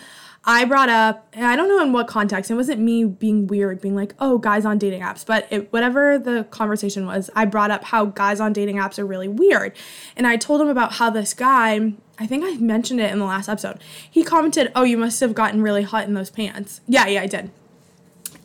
I 0.49 0.65
brought 0.65 0.89
up, 0.89 1.27
and 1.33 1.45
I 1.45 1.57
don't 1.57 1.69
know 1.69 1.83
in 1.83 1.93
what 1.93 2.07
context, 2.07 2.53
it 2.53 2.55
wasn't 2.55 2.81
me 2.81 3.05
being 3.05 3.49
weird, 3.49 3.81
being 3.81 3.97
like, 3.97 4.15
oh, 4.21 4.39
guys 4.39 4.65
on 4.65 4.79
dating 4.79 5.03
apps, 5.03 5.27
but 5.27 5.49
it, 5.51 5.73
whatever 5.73 6.21
the 6.21 6.45
conversation 6.51 7.05
was, 7.05 7.29
I 7.35 7.47
brought 7.47 7.73
up 7.73 7.83
how 7.83 8.07
guys 8.07 8.39
on 8.39 8.53
dating 8.53 8.77
apps 8.77 8.97
are 9.01 9.05
really 9.05 9.27
weird. 9.27 9.75
And 10.17 10.25
I 10.25 10.37
told 10.37 10.61
him 10.61 10.69
about 10.69 10.93
how 10.95 11.11
this 11.11 11.35
guy, 11.35 11.95
I 12.19 12.27
think 12.27 12.45
I 12.45 12.59
mentioned 12.59 13.01
it 13.01 13.11
in 13.11 13.19
the 13.19 13.25
last 13.25 13.49
episode, 13.49 13.81
he 14.09 14.23
commented, 14.23 14.71
oh, 14.77 14.85
you 14.85 14.97
must 14.97 15.19
have 15.19 15.35
gotten 15.35 15.63
really 15.63 15.83
hot 15.83 16.07
in 16.07 16.15
those 16.15 16.31
pants. 16.31 16.81
Yeah, 16.87 17.09
yeah, 17.09 17.23
I 17.23 17.27
did. 17.27 17.51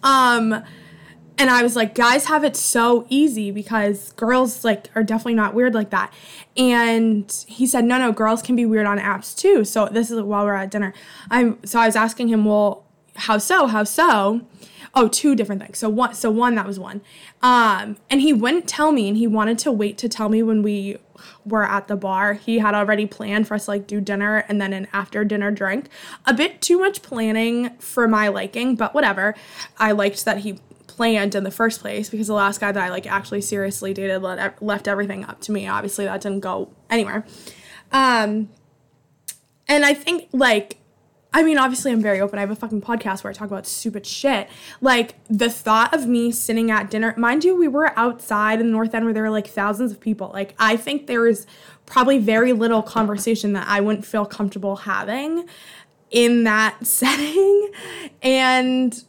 Um, 0.02 0.64
and 1.42 1.50
I 1.50 1.64
was 1.64 1.76
like, 1.76 1.96
guys 1.96 2.26
have 2.26 2.44
it 2.44 2.56
so 2.56 3.08
easy 3.10 3.50
because 3.50 4.12
girls 4.12 4.64
like 4.64 4.92
are 4.94 5.02
definitely 5.02 5.34
not 5.34 5.56
weird 5.56 5.74
like 5.74 5.90
that. 5.90 6.14
And 6.56 7.32
he 7.48 7.66
said, 7.66 7.84
no, 7.84 7.98
no, 7.98 8.12
girls 8.12 8.44
can 8.44 8.56
be 8.56 8.64
weird 8.64 8.86
on 8.86 9.00
apps 9.00 9.36
too. 9.36 9.66
So 9.66 9.88
this 9.88 10.12
is 10.12 10.22
while 10.22 10.46
we're 10.46 10.54
at 10.54 10.70
dinner. 10.70 10.94
I'm 11.32 11.58
so 11.66 11.80
I 11.80 11.88
was 11.88 11.96
asking 11.96 12.28
him, 12.28 12.46
well, 12.46 12.86
how 13.16 13.40
so? 13.40 13.66
How 13.66 13.84
so? 13.84 14.42
Oh, 14.94 15.08
two 15.08 15.36
different 15.36 15.64
things. 15.64 15.80
So 15.80 15.90
one, 15.90 16.14
so 16.14 16.30
one 16.30 16.54
that 16.56 16.68
was 16.68 16.78
one. 16.78 17.02
Um, 17.42 17.98
and 18.12 18.22
he 18.22 18.34
wouldn't 18.34 18.68
tell 18.68 18.92
me, 18.92 19.08
and 19.08 19.18
he 19.18 19.26
wanted 19.26 19.58
to 19.60 19.72
wait 19.72 19.98
to 20.00 20.10
tell 20.10 20.30
me 20.30 20.44
when 20.44 20.62
we 20.62 20.98
were 21.44 21.64
at 21.64 21.88
the 21.88 21.96
bar. 21.96 22.34
He 22.34 22.60
had 22.60 22.76
already 22.76 23.08
planned 23.08 23.48
for 23.48 23.56
us 23.56 23.66
to 23.66 23.72
like 23.72 23.88
do 23.88 24.00
dinner 24.00 24.44
and 24.48 24.62
then 24.62 24.74
an 24.74 24.88
after 24.94 25.24
dinner 25.24 25.50
drink. 25.50 25.88
A 26.26 26.36
bit 26.36 26.62
too 26.62 26.78
much 26.78 27.02
planning 27.02 27.72
for 27.78 28.08
my 28.08 28.28
liking, 28.28 28.76
but 28.76 28.94
whatever. 28.94 29.34
I 29.80 29.94
liked 29.94 30.26
that 30.26 30.40
he 30.40 30.60
planned 31.02 31.34
in 31.34 31.44
the 31.44 31.50
first 31.50 31.82
place 31.82 32.12
because 32.12 32.28
the 32.28 32.34
last 32.34 32.62
guy 32.62 32.72
that 32.72 32.84
I 32.84 32.90
like 32.90 33.08
actually 33.08 33.42
seriously 33.42 33.92
dated 33.92 34.22
left 34.22 34.88
everything 34.88 35.26
up 35.26 35.42
to 35.42 35.52
me. 35.52 35.68
Obviously, 35.68 36.06
that 36.06 36.22
didn't 36.22 36.42
go 36.42 36.72
anywhere. 36.92 37.26
Um, 37.92 38.50
and 39.68 39.84
I 39.84 39.96
think 39.96 40.30
like 40.32 40.78
I 41.34 41.42
mean, 41.42 41.58
obviously, 41.58 41.92
I'm 41.92 42.04
very 42.04 42.22
open. 42.22 42.38
I 42.38 42.42
have 42.42 42.52
a 42.52 42.56
fucking 42.56 42.82
podcast 42.82 43.24
where 43.24 43.32
I 43.32 43.34
talk 43.34 43.48
about 43.48 43.66
stupid 43.66 44.06
shit. 44.06 44.48
Like, 44.82 45.16
the 45.30 45.50
thought 45.50 45.94
of 45.94 46.06
me 46.06 46.32
sitting 46.32 46.70
at 46.70 46.92
dinner, 46.92 47.16
mind 47.18 47.46
you, 47.46 47.56
we 47.56 47.70
were 47.70 47.98
outside 47.98 48.60
in 48.60 48.68
the 48.68 48.72
North 48.74 48.94
End 48.94 49.06
where 49.06 49.14
there 49.14 49.24
were 49.24 49.30
like 49.30 49.48
thousands 49.48 49.94
of 49.94 50.02
people. 50.02 50.30
Like, 50.34 50.54
I 50.60 50.76
think 50.76 51.08
there 51.08 51.26
is 51.26 51.48
probably 51.86 52.20
very 52.20 52.52
little 52.52 52.84
conversation 52.84 53.54
that 53.54 53.66
I 53.66 53.80
wouldn't 53.80 54.06
feel 54.06 54.26
comfortable 54.26 54.76
having 54.76 55.48
in 56.12 56.44
that 56.44 56.76
setting. 56.86 57.72
And 58.22 59.02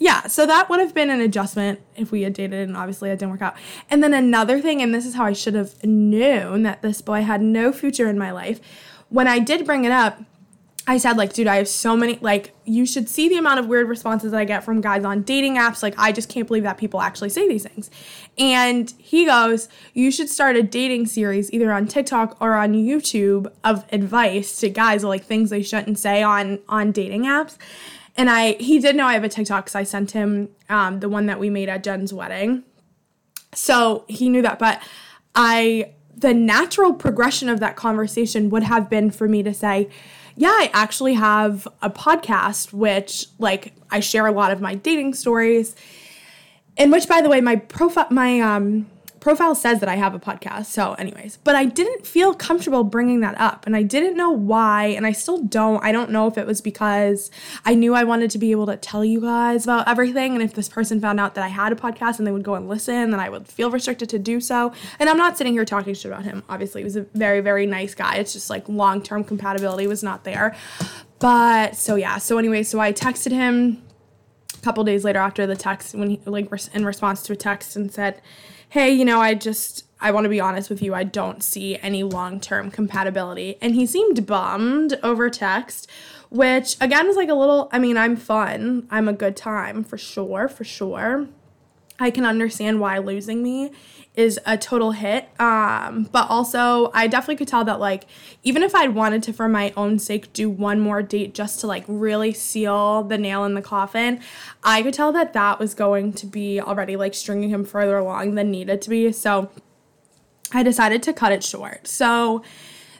yeah, 0.00 0.26
so 0.28 0.46
that 0.46 0.70
would 0.70 0.80
have 0.80 0.94
been 0.94 1.10
an 1.10 1.20
adjustment 1.20 1.78
if 1.94 2.10
we 2.10 2.22
had 2.22 2.32
dated, 2.32 2.66
and 2.66 2.76
obviously 2.76 3.10
it 3.10 3.18
didn't 3.18 3.32
work 3.32 3.42
out. 3.42 3.54
And 3.90 4.02
then 4.02 4.14
another 4.14 4.58
thing, 4.58 4.80
and 4.80 4.94
this 4.94 5.04
is 5.04 5.14
how 5.14 5.26
I 5.26 5.34
should 5.34 5.54
have 5.54 5.84
known 5.84 6.62
that 6.62 6.80
this 6.80 7.02
boy 7.02 7.22
had 7.22 7.42
no 7.42 7.70
future 7.70 8.08
in 8.08 8.18
my 8.18 8.30
life. 8.30 8.60
When 9.10 9.28
I 9.28 9.38
did 9.38 9.66
bring 9.66 9.84
it 9.84 9.92
up, 9.92 10.18
I 10.86 10.96
said, 10.96 11.18
like, 11.18 11.34
dude, 11.34 11.46
I 11.46 11.56
have 11.56 11.68
so 11.68 11.94
many, 11.98 12.18
like, 12.22 12.54
you 12.64 12.86
should 12.86 13.10
see 13.10 13.28
the 13.28 13.36
amount 13.36 13.60
of 13.60 13.66
weird 13.66 13.90
responses 13.90 14.32
that 14.32 14.38
I 14.38 14.46
get 14.46 14.64
from 14.64 14.80
guys 14.80 15.04
on 15.04 15.20
dating 15.20 15.56
apps. 15.56 15.82
Like, 15.82 15.94
I 15.98 16.12
just 16.12 16.30
can't 16.30 16.48
believe 16.48 16.62
that 16.62 16.78
people 16.78 17.02
actually 17.02 17.28
say 17.28 17.46
these 17.46 17.64
things. 17.64 17.90
And 18.38 18.92
he 18.96 19.26
goes, 19.26 19.68
you 19.92 20.10
should 20.10 20.30
start 20.30 20.56
a 20.56 20.62
dating 20.62 21.06
series 21.06 21.52
either 21.52 21.70
on 21.70 21.86
TikTok 21.86 22.38
or 22.40 22.54
on 22.54 22.72
YouTube 22.72 23.52
of 23.62 23.84
advice 23.92 24.58
to 24.60 24.70
guys, 24.70 25.04
like 25.04 25.24
things 25.24 25.50
they 25.50 25.62
shouldn't 25.62 25.98
say 25.98 26.22
on 26.22 26.60
on 26.70 26.90
dating 26.90 27.24
apps. 27.24 27.58
And 28.20 28.28
I 28.28 28.52
he 28.60 28.78
did 28.78 28.96
know 28.96 29.06
I 29.06 29.14
have 29.14 29.24
a 29.24 29.30
TikTok 29.30 29.64
because 29.64 29.74
I 29.74 29.82
sent 29.82 30.10
him 30.10 30.50
um, 30.68 31.00
the 31.00 31.08
one 31.08 31.24
that 31.24 31.40
we 31.40 31.48
made 31.48 31.70
at 31.70 31.82
Jen's 31.82 32.12
wedding. 32.12 32.64
So 33.54 34.04
he 34.08 34.28
knew 34.28 34.42
that. 34.42 34.58
But 34.58 34.82
I 35.34 35.92
the 36.14 36.34
natural 36.34 36.92
progression 36.92 37.48
of 37.48 37.60
that 37.60 37.76
conversation 37.76 38.50
would 38.50 38.62
have 38.62 38.90
been 38.90 39.10
for 39.10 39.26
me 39.26 39.42
to 39.42 39.54
say, 39.54 39.88
yeah, 40.36 40.50
I 40.50 40.70
actually 40.74 41.14
have 41.14 41.66
a 41.80 41.88
podcast 41.88 42.74
which 42.74 43.24
like 43.38 43.72
I 43.90 44.00
share 44.00 44.26
a 44.26 44.32
lot 44.32 44.52
of 44.52 44.60
my 44.60 44.74
dating 44.74 45.14
stories. 45.14 45.74
In 46.76 46.90
which 46.90 47.08
by 47.08 47.22
the 47.22 47.30
way, 47.30 47.40
my 47.40 47.56
profile 47.56 48.08
my 48.10 48.38
um 48.40 48.86
profile 49.20 49.54
says 49.54 49.80
that 49.80 49.88
I 49.88 49.96
have 49.96 50.14
a 50.14 50.18
podcast. 50.18 50.66
So, 50.66 50.94
anyways, 50.94 51.38
but 51.44 51.54
I 51.54 51.66
didn't 51.66 52.06
feel 52.06 52.34
comfortable 52.34 52.82
bringing 52.84 53.20
that 53.20 53.38
up 53.38 53.66
and 53.66 53.76
I 53.76 53.82
didn't 53.82 54.16
know 54.16 54.30
why. 54.30 54.86
And 54.86 55.06
I 55.06 55.12
still 55.12 55.42
don't. 55.42 55.82
I 55.84 55.92
don't 55.92 56.10
know 56.10 56.26
if 56.26 56.38
it 56.38 56.46
was 56.46 56.60
because 56.60 57.30
I 57.64 57.74
knew 57.74 57.94
I 57.94 58.04
wanted 58.04 58.30
to 58.32 58.38
be 58.38 58.50
able 58.50 58.66
to 58.66 58.76
tell 58.76 59.04
you 59.04 59.20
guys 59.20 59.64
about 59.64 59.86
everything. 59.86 60.32
And 60.32 60.42
if 60.42 60.54
this 60.54 60.68
person 60.68 61.00
found 61.00 61.20
out 61.20 61.34
that 61.34 61.44
I 61.44 61.48
had 61.48 61.72
a 61.72 61.76
podcast 61.76 62.18
and 62.18 62.26
they 62.26 62.32
would 62.32 62.42
go 62.42 62.54
and 62.54 62.68
listen, 62.68 63.10
then 63.10 63.20
I 63.20 63.28
would 63.28 63.46
feel 63.46 63.70
restricted 63.70 64.08
to 64.10 64.18
do 64.18 64.40
so. 64.40 64.72
And 64.98 65.08
I'm 65.08 65.18
not 65.18 65.36
sitting 65.36 65.52
here 65.52 65.64
talking 65.64 65.94
shit 65.94 66.10
about 66.10 66.24
him. 66.24 66.42
Obviously, 66.48 66.80
he 66.80 66.84
was 66.84 66.96
a 66.96 67.02
very, 67.14 67.40
very 67.40 67.66
nice 67.66 67.94
guy. 67.94 68.16
It's 68.16 68.32
just 68.32 68.50
like 68.50 68.68
long 68.68 69.02
term 69.02 69.22
compatibility 69.22 69.86
was 69.86 70.02
not 70.02 70.24
there. 70.24 70.56
But 71.18 71.76
so, 71.76 71.96
yeah. 71.96 72.16
So, 72.16 72.38
anyway, 72.38 72.62
so 72.62 72.80
I 72.80 72.94
texted 72.94 73.32
him 73.32 73.82
a 74.54 74.62
couple 74.62 74.82
days 74.84 75.04
later 75.04 75.18
after 75.18 75.46
the 75.46 75.56
text 75.56 75.94
when 75.94 76.10
he, 76.10 76.20
like, 76.24 76.50
in 76.72 76.84
response 76.86 77.22
to 77.24 77.34
a 77.34 77.36
text 77.36 77.76
and 77.76 77.92
said, 77.92 78.22
hey, 78.70 78.90
you 78.90 79.04
know, 79.04 79.20
I 79.20 79.34
just, 79.34 79.84
I 80.00 80.12
want 80.12 80.24
to 80.24 80.28
be 80.28 80.40
honest 80.40 80.70
with 80.70 80.80
you, 80.80 80.94
I 80.94 81.04
don't 81.04 81.42
see 81.42 81.76
any 81.78 82.02
long 82.02 82.40
term 82.40 82.70
compatibility. 82.70 83.58
And 83.60 83.74
he 83.74 83.84
seemed 83.84 84.26
bummed 84.26 84.98
over 85.02 85.28
text, 85.28 85.90
which 86.30 86.76
again 86.80 87.08
is 87.08 87.16
like 87.16 87.28
a 87.28 87.34
little, 87.34 87.68
I 87.72 87.78
mean, 87.78 87.96
I'm 87.96 88.16
fun. 88.16 88.86
I'm 88.90 89.08
a 89.08 89.12
good 89.12 89.36
time 89.36 89.84
for 89.84 89.98
sure, 89.98 90.48
for 90.48 90.64
sure. 90.64 91.28
I 91.98 92.10
can 92.10 92.24
understand 92.24 92.80
why 92.80 92.98
losing 92.98 93.42
me 93.42 93.72
is 94.16 94.40
a 94.44 94.58
total 94.58 94.90
hit. 94.92 95.28
Um, 95.38 96.08
but 96.10 96.28
also, 96.28 96.90
I 96.92 97.06
definitely 97.06 97.36
could 97.36 97.48
tell 97.48 97.64
that, 97.64 97.78
like, 97.78 98.06
even 98.42 98.62
if 98.62 98.74
I'd 98.74 98.94
wanted 98.94 99.22
to, 99.24 99.32
for 99.32 99.48
my 99.48 99.72
own 99.76 99.98
sake, 99.98 100.32
do 100.32 100.50
one 100.50 100.80
more 100.80 101.02
date 101.02 101.32
just 101.32 101.60
to, 101.60 101.66
like, 101.66 101.84
really 101.86 102.32
seal 102.32 103.04
the 103.04 103.16
nail 103.16 103.44
in 103.44 103.54
the 103.54 103.62
coffin, 103.62 104.20
I 104.64 104.82
could 104.82 104.94
tell 104.94 105.12
that 105.12 105.32
that 105.34 105.58
was 105.58 105.74
going 105.74 106.12
to 106.14 106.26
be 106.26 106.60
already, 106.60 106.96
like, 106.96 107.14
stringing 107.14 107.50
him 107.50 107.64
further 107.64 107.96
along 107.98 108.34
than 108.34 108.50
needed 108.50 108.82
to 108.82 108.90
be. 108.90 109.12
So 109.12 109.50
I 110.52 110.64
decided 110.64 111.02
to 111.04 111.12
cut 111.12 111.30
it 111.30 111.44
short. 111.44 111.86
So 111.86 112.42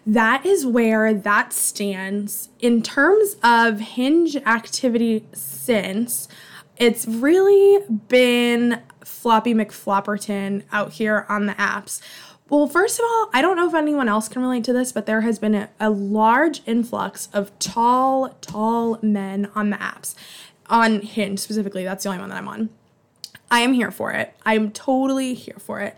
that 0.06 0.46
is 0.46 0.64
where 0.64 1.12
that 1.12 1.52
stands. 1.52 2.50
In 2.60 2.82
terms 2.82 3.36
of 3.42 3.80
hinge 3.80 4.36
activity 4.36 5.26
since, 5.32 6.28
it's 6.76 7.06
really 7.06 7.84
been 8.08 8.80
Floppy 9.04 9.54
McFlopperton 9.54 10.64
out 10.72 10.92
here 10.92 11.26
on 11.28 11.46
the 11.46 11.54
apps. 11.54 12.00
Well, 12.48 12.66
first 12.66 12.98
of 12.98 13.04
all, 13.04 13.30
I 13.32 13.42
don't 13.42 13.56
know 13.56 13.68
if 13.68 13.74
anyone 13.74 14.08
else 14.08 14.28
can 14.28 14.42
relate 14.42 14.64
to 14.64 14.72
this, 14.72 14.90
but 14.90 15.06
there 15.06 15.20
has 15.20 15.38
been 15.38 15.54
a, 15.54 15.70
a 15.78 15.88
large 15.88 16.62
influx 16.66 17.28
of 17.32 17.56
tall, 17.60 18.30
tall 18.40 18.98
men 19.02 19.50
on 19.54 19.70
the 19.70 19.76
apps. 19.76 20.14
On 20.68 21.00
Hinge 21.00 21.38
specifically, 21.38 21.84
that's 21.84 22.02
the 22.02 22.10
only 22.10 22.20
one 22.20 22.28
that 22.30 22.38
I'm 22.38 22.48
on. 22.48 22.70
I 23.50 23.60
am 23.60 23.72
here 23.72 23.90
for 23.90 24.12
it. 24.12 24.34
I'm 24.44 24.70
totally 24.72 25.34
here 25.34 25.58
for 25.58 25.80
it. 25.80 25.96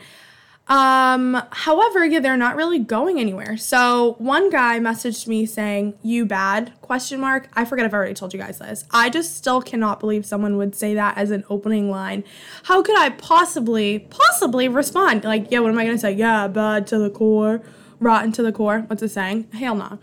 Um, 0.69 1.43
however, 1.51 2.05
yeah, 2.05 2.21
they're 2.21 2.37
not 2.37 2.57
really 2.57 2.79
going 2.79 3.19
anywhere. 3.19 3.57
So 3.57 4.15
one 4.19 4.49
guy 4.49 4.79
messaged 4.79 5.27
me 5.27 5.45
saying, 5.45 5.95
"You 6.03 6.25
bad?" 6.25 6.73
question 6.81 7.21
mark. 7.21 7.49
I 7.55 7.65
forget 7.65 7.85
I've 7.85 7.93
already 7.93 8.15
told 8.15 8.33
you 8.33 8.39
guys 8.39 8.59
this. 8.59 8.85
I 8.91 9.11
just 9.11 9.37
still 9.37 9.61
cannot 9.61 9.99
believe 10.01 10.25
someone 10.25 10.57
would 10.57 10.75
say 10.77 10.95
that 10.95 11.19
as 11.19 11.31
an 11.31 11.45
opening 11.51 11.91
line. 11.91 12.23
How 12.65 12.83
could 12.83 12.97
I 12.97 13.11
possibly, 13.11 13.99
possibly 13.99 14.69
respond? 14.69 15.25
Like, 15.25 15.51
yeah, 15.51 15.59
what 15.59 15.71
am 15.71 15.79
I 15.79 15.85
gonna 15.85 15.99
say? 15.99 16.13
Yeah, 16.13 16.47
bad 16.49 16.87
to 16.89 16.99
the 16.99 17.11
core, 17.11 17.61
rotten 17.99 18.31
to 18.33 18.43
the 18.43 18.53
core. 18.53 18.85
What's 18.87 19.03
it 19.03 19.11
saying? 19.11 19.49
Hell 19.53 19.75
no. 19.75 19.99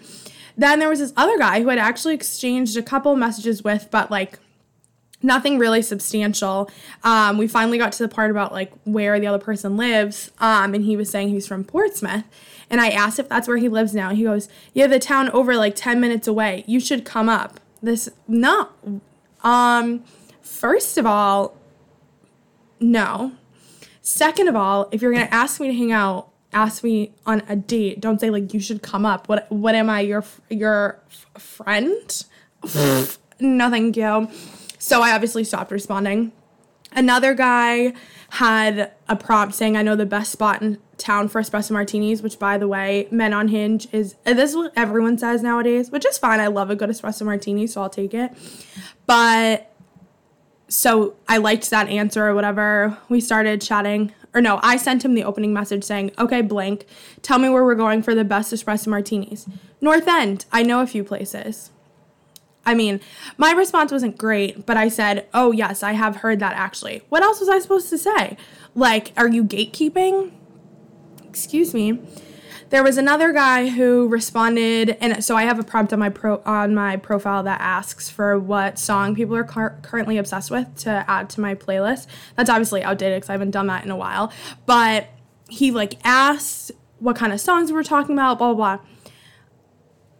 Then 0.57 0.79
there 0.79 0.89
was 0.89 0.99
this 0.99 1.13
other 1.15 1.37
guy 1.37 1.61
who 1.61 1.69
had 1.69 1.79
actually 1.79 2.15
exchanged 2.15 2.75
a 2.75 2.83
couple 2.83 3.15
messages 3.15 3.63
with, 3.63 3.87
but 3.91 4.11
like 4.11 4.39
nothing 5.21 5.57
really 5.57 5.81
substantial. 5.81 6.69
Um, 7.03 7.37
we 7.37 7.47
finally 7.47 7.77
got 7.77 7.91
to 7.93 8.03
the 8.03 8.13
part 8.13 8.31
about 8.31 8.51
like 8.51 8.71
where 8.83 9.19
the 9.19 9.27
other 9.27 9.43
person 9.43 9.77
lives, 9.77 10.31
um, 10.39 10.73
and 10.73 10.85
he 10.85 10.95
was 10.95 11.09
saying 11.09 11.29
he's 11.29 11.47
from 11.47 11.63
Portsmouth. 11.63 12.23
And 12.69 12.79
I 12.79 12.89
asked 12.89 13.19
if 13.19 13.27
that's 13.27 13.47
where 13.47 13.57
he 13.57 13.67
lives 13.67 13.93
now. 13.93 14.11
He 14.11 14.23
goes, 14.23 14.47
"Yeah, 14.73 14.87
the 14.87 14.99
town 14.99 15.29
over 15.31 15.55
like 15.55 15.75
ten 15.75 15.99
minutes 15.99 16.27
away. 16.27 16.63
You 16.67 16.79
should 16.79 17.05
come 17.05 17.29
up." 17.29 17.59
This 17.81 18.09
no. 18.27 18.69
Um, 19.43 20.03
first 20.41 20.97
of 20.97 21.05
all, 21.05 21.55
no. 22.79 23.33
Second 24.01 24.47
of 24.47 24.55
all, 24.55 24.89
if 24.91 25.01
you're 25.01 25.11
gonna 25.11 25.27
ask 25.31 25.59
me 25.59 25.67
to 25.67 25.73
hang 25.73 25.91
out, 25.91 26.29
ask 26.53 26.83
me 26.83 27.11
on 27.25 27.43
a 27.47 27.55
date. 27.55 27.99
Don't 27.99 28.19
say 28.19 28.29
like 28.29 28.53
you 28.53 28.59
should 28.59 28.81
come 28.81 29.05
up. 29.05 29.27
What 29.27 29.51
what 29.51 29.75
am 29.75 29.89
I 29.89 30.01
your 30.01 30.23
your 30.49 30.99
friend? 31.37 32.25
no, 33.39 33.69
thank 33.69 33.97
you. 33.97 34.27
So 34.79 35.01
I 35.01 35.11
obviously 35.11 35.43
stopped 35.43 35.71
responding. 35.71 36.31
Another 36.91 37.35
guy 37.35 37.93
had 38.31 38.91
a 39.07 39.15
prompt 39.15 39.53
saying, 39.53 39.77
I 39.77 39.83
know 39.83 39.95
the 39.95 40.05
best 40.05 40.31
spot 40.31 40.61
in 40.61 40.79
town 40.97 41.27
for 41.27 41.41
espresso 41.41 41.71
martinis, 41.71 42.23
which 42.23 42.39
by 42.39 42.57
the 42.57 42.67
way, 42.67 43.07
men 43.11 43.31
on 43.33 43.49
hinge 43.49 43.87
is 43.91 44.15
this 44.23 44.51
is 44.51 44.55
what 44.55 44.73
everyone 44.75 45.17
says 45.17 45.43
nowadays, 45.43 45.91
which 45.91 46.05
is 46.05 46.17
fine. 46.17 46.39
I 46.39 46.47
love 46.47 46.69
a 46.69 46.75
good 46.75 46.89
espresso 46.89 47.23
martini, 47.25 47.67
so 47.67 47.81
I'll 47.81 47.89
take 47.89 48.13
it. 48.13 48.31
But 49.05 49.71
so 50.67 51.15
I 51.27 51.37
liked 51.37 51.69
that 51.69 51.87
answer 51.89 52.27
or 52.27 52.33
whatever. 52.33 52.97
We 53.09 53.21
started 53.21 53.61
chatting. 53.61 54.13
Or 54.33 54.41
no, 54.41 54.59
I 54.61 54.77
sent 54.77 55.03
him 55.03 55.15
the 55.15 55.23
opening 55.23 55.53
message 55.53 55.83
saying, 55.83 56.11
okay, 56.19 56.41
blank, 56.41 56.85
tell 57.23 57.39
me 57.39 57.49
where 57.49 57.63
we're 57.63 57.75
going 57.75 58.03
for 58.03 58.13
the 58.13 58.23
best 58.23 58.53
espresso 58.53 58.87
martinis. 58.87 59.47
North 59.81 60.07
End, 60.07 60.45
I 60.51 60.63
know 60.63 60.81
a 60.81 60.87
few 60.87 61.03
places. 61.03 61.71
I 62.69 62.75
mean, 62.75 63.01
my 63.35 63.51
response 63.51 63.91
wasn't 63.91 64.15
great, 64.15 64.67
but 64.67 64.77
I 64.77 64.89
said, 64.89 65.27
oh, 65.33 65.51
yes, 65.51 65.81
I 65.81 65.93
have 65.93 66.17
heard 66.17 66.39
that 66.41 66.53
actually. 66.53 67.01
What 67.09 67.23
else 67.23 67.39
was 67.39 67.49
I 67.49 67.57
supposed 67.57 67.89
to 67.89 67.97
say? 67.97 68.37
Like, 68.75 69.11
are 69.17 69.27
you 69.27 69.43
gatekeeping? 69.43 70.31
Excuse 71.27 71.73
me. 71.73 71.99
There 72.69 72.83
was 72.83 72.99
another 72.99 73.33
guy 73.33 73.69
who 73.69 74.07
responded, 74.07 74.95
and 75.01 75.25
so 75.25 75.35
I 75.35 75.45
have 75.45 75.57
a 75.57 75.63
prompt 75.63 75.93
on 75.93 75.97
my 75.97 76.09
pro 76.09 76.43
on 76.45 76.75
my 76.75 76.97
profile 76.97 77.41
that 77.41 77.59
asks 77.59 78.07
for 78.07 78.37
what 78.37 78.77
song 78.77 79.15
people 79.15 79.35
are 79.35 79.43
car- 79.43 79.79
currently 79.81 80.19
obsessed 80.19 80.51
with 80.51 80.75
to 80.81 81.03
add 81.07 81.31
to 81.31 81.41
my 81.41 81.55
playlist. 81.55 82.05
That's 82.35 82.51
obviously 82.51 82.83
outdated 82.83 83.17
because 83.17 83.31
I 83.31 83.33
haven't 83.33 83.49
done 83.49 83.65
that 83.65 83.83
in 83.83 83.89
a 83.89 83.97
while. 83.97 84.31
But 84.67 85.07
he 85.49 85.71
like 85.71 85.95
asked 86.03 86.71
what 86.99 87.15
kind 87.15 87.33
of 87.33 87.41
songs 87.41 87.71
we 87.71 87.75
were 87.75 87.83
talking 87.83 88.13
about, 88.13 88.37
blah 88.37 88.53
blah 88.53 88.77
blah 88.77 88.85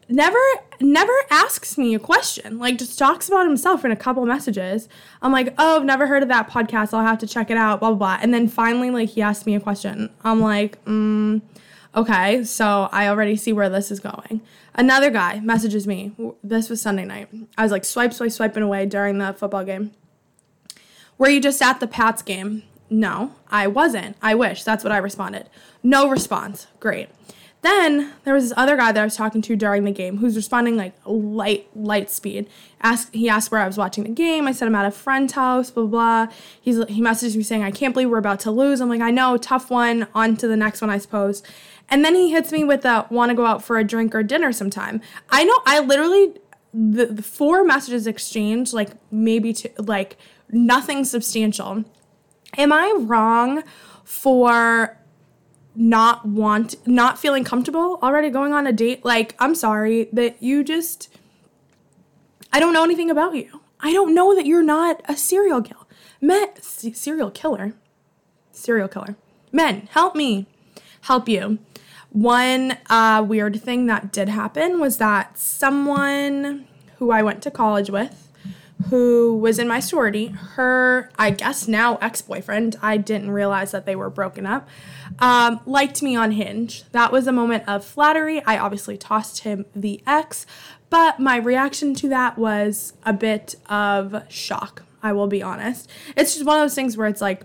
never 0.10 0.39
never 0.82 1.13
asks 1.30 1.78
me 1.78 1.94
a 1.94 2.00
question 2.00 2.58
like 2.58 2.78
just 2.78 2.98
talks 2.98 3.28
about 3.28 3.46
himself 3.46 3.86
in 3.86 3.92
a 3.92 3.96
couple 3.96 4.25
messages. 4.25 4.89
I'm 5.22 5.32
like 5.32 5.54
oh 5.58 5.78
i've 5.78 5.86
never 5.86 6.08
heard 6.08 6.24
of 6.24 6.30
that 6.30 6.50
podcast. 6.50 6.94
I'll 6.94 7.06
have 7.06 7.20
to 7.20 7.28
check 7.28 7.51
it 7.51 7.58
out 7.58 7.80
blah 7.80 7.89
blah 7.89 7.98
blah. 7.98 8.20
And 8.22 8.34
then 8.34 8.48
finally 8.48 8.89
like 8.89 9.10
he 9.10 9.22
asked 9.22 9.46
me 9.46 9.56
a 9.56 9.60
question. 9.60 10.10
I'm 10.24 10.42
like 10.42 10.84
mm, 10.86 11.42
okay 11.96 12.44
so 12.44 12.89
i 12.92 13.08
already 13.08 13.36
see 13.36 13.54
where 13.54 13.70
this 13.70 13.92
is 13.92 14.00
going. 14.00 14.42
Another 14.74 15.12
guy 15.12 15.39
messages 15.42 15.86
me. 15.86 16.12
This 16.44 16.70
was 16.70 16.82
sunday 16.82 17.06
night. 17.06 17.30
I 17.58 17.63
was 17.63 17.72
like 17.72 17.86
swipe 17.86 18.13
swipe 18.13 18.32
swiping 18.32 18.63
away 18.63 18.86
during 18.88 19.20
the 19.20 19.34
football 19.34 19.63
game. 19.63 19.92
Were 21.20 21.30
you 21.30 21.39
just 21.39 21.62
at 21.62 21.80
the 21.80 21.88
pats 21.88 22.24
game? 22.24 22.63
No 22.89 23.36
i 23.51 23.68
wasn't. 23.68 24.18
I 24.24 24.34
wish. 24.34 24.63
That's 24.63 24.84
what 24.84 24.92
i 24.92 24.98
responded. 24.98 25.50
No 25.84 26.10
response. 26.10 26.66
Great 26.80 27.10
then 27.62 28.13
there 28.24 28.34
was 28.34 28.46
this 28.46 28.58
other 28.58 28.78
guy 28.78 28.92
that 28.92 29.01
I 29.01 29.04
was 29.04 29.18
talking 29.18 29.42
to 29.42 29.56
during 29.56 29.84
the 29.84 29.92
game 29.92 30.18
who's 30.18 30.36
responding 30.36 30.78
like 30.78 30.94
light 31.06 31.68
light 31.75 32.10
speed. 32.10 32.50
Asked 32.82 33.13
he 33.13 33.28
asked 33.28 33.51
where 33.51 33.60
I 33.60 33.68
was 33.68 33.78
watching 33.78 34.06
the 34.06 34.12
game. 34.12 34.48
I 34.48 34.54
said 34.54 34.68
I'm 34.68 34.75
at 34.75 34.86
a 34.86 34.92
friend's 34.92 35.34
house. 35.34 35.70
Blah 35.70 35.86
blah. 35.86 36.25
blah. 36.25 36.34
He's 36.62 36.78
he 36.86 37.01
messaged 37.01 37.36
me 37.36 37.44
saying 37.44 37.63
I 37.63 37.72
can't 37.72 37.94
believe 37.94 38.10
we're 38.10 38.18
about 38.18 38.39
to 38.42 38.51
lose. 38.51 38.80
I'm 38.80 38.88
like 38.88 39.01
I 39.01 39.12
know, 39.12 39.36
tough 39.36 39.70
one. 39.70 40.08
On 40.16 40.38
to 40.38 40.48
the 40.48 40.56
next 40.56 40.80
one, 40.80 40.89
I 40.89 40.98
suppose. 41.00 41.44
And 41.89 42.06
then 42.06 42.16
he 42.16 42.32
hits 42.32 42.51
me 42.51 42.63
with 42.63 42.86
a 42.86 43.08
want 43.10 43.30
to 43.32 43.36
go 43.36 43.46
out 43.46 43.63
for 43.63 43.78
a 43.78 43.84
drink 43.84 44.16
or 44.16 44.24
dinner 44.24 44.54
sometime. 44.54 45.01
I 45.30 45.44
know. 45.44 45.60
I 45.66 45.80
literally 45.80 46.36
the, 46.74 47.08
the 47.08 47.24
four 47.24 47.63
messages 47.66 48.08
exchanged 48.08 48.74
like 48.74 48.92
maybe 49.12 49.51
to 49.54 49.70
like 49.80 50.18
nothing 50.50 51.04
substantial. 51.04 51.84
Am 52.58 52.72
I 52.72 52.94
wrong 52.98 53.63
for 54.04 54.98
not 55.79 56.25
want 56.27 56.75
not 56.86 57.17
feeling 57.17 57.45
comfortable 57.45 57.98
already 58.03 58.29
going 58.29 58.51
on 58.51 58.67
a 58.67 58.74
date 58.74 59.05
like 59.05 59.33
i'm 59.39 59.55
sorry 59.55 60.09
that 60.12 60.43
you 60.43 60.62
just 60.62 61.07
i 62.51 62.59
don't 62.59 62.74
know 62.74 62.83
anything 62.83 63.09
about 63.09 63.33
you. 63.36 63.62
I 63.81 63.93
don't 63.93 64.13
know 64.13 64.36
that 64.36 64.45
you're 64.45 64.62
not 64.62 65.01
a 65.05 65.15
serial 65.15 65.62
killer 65.62 65.86
men 66.19 66.50
serial 66.62 67.31
killer 67.31 67.74
serial 68.51 68.89
killer. 68.89 69.15
Men 69.53 69.88
help 69.91 70.15
me 70.15 70.48
help 71.01 71.29
you. 71.29 71.59
One 72.12 72.77
uh, 72.89 73.24
weird 73.25 73.62
thing 73.62 73.86
that 73.86 74.12
did 74.12 74.29
happen 74.29 74.79
was 74.79 74.98
that 74.98 75.38
someone 75.38 76.67
who 76.98 77.12
i 77.12 77.21
went 77.21 77.41
to 77.43 77.51
college 77.51 77.89
with 77.89 78.28
who 78.88 79.38
was 79.38 79.60
in 79.60 79.67
my 79.67 79.80
sorority, 79.80 80.27
her, 80.27 81.12
I 81.19 81.32
guess 81.32 81.67
now 81.67 81.97
ex 81.97 82.21
boyfriend, 82.21 82.77
I 82.82 82.97
didn't 82.97 83.32
realize 83.32 83.71
that 83.71 83.86
they 83.86 83.95
were 83.95 84.10
broken 84.10 84.45
up, 84.45 84.69
um, 85.19 85.60
liked 85.65 86.01
me 86.01 86.15
on 86.15 86.32
Hinge. 86.32 86.84
That 86.91 87.12
was 87.12 87.27
a 87.27 87.32
moment 87.34 87.65
of 87.67 87.84
flattery. 87.84 88.41
I 88.45 88.58
obviously 88.58 88.97
tossed 88.97 89.39
him 89.39 89.65
the 89.75 90.01
X, 90.08 90.45
but 90.89 91.19
my 91.19 91.38
reaction 91.38 91.93
to 91.95 92.10
that 92.10 92.38
was 92.38 92.93
a 93.04 93.12
bit 93.12 93.56
of 93.69 94.23
shock, 94.30 94.84
I 95.04 95.12
will 95.12 95.27
be 95.27 95.43
honest. 95.43 95.89
It's 96.15 96.34
just 96.34 96.45
one 96.45 96.58
of 96.58 96.63
those 96.63 96.75
things 96.75 96.95
where 96.95 97.08
it's 97.08 97.21
like, 97.21 97.41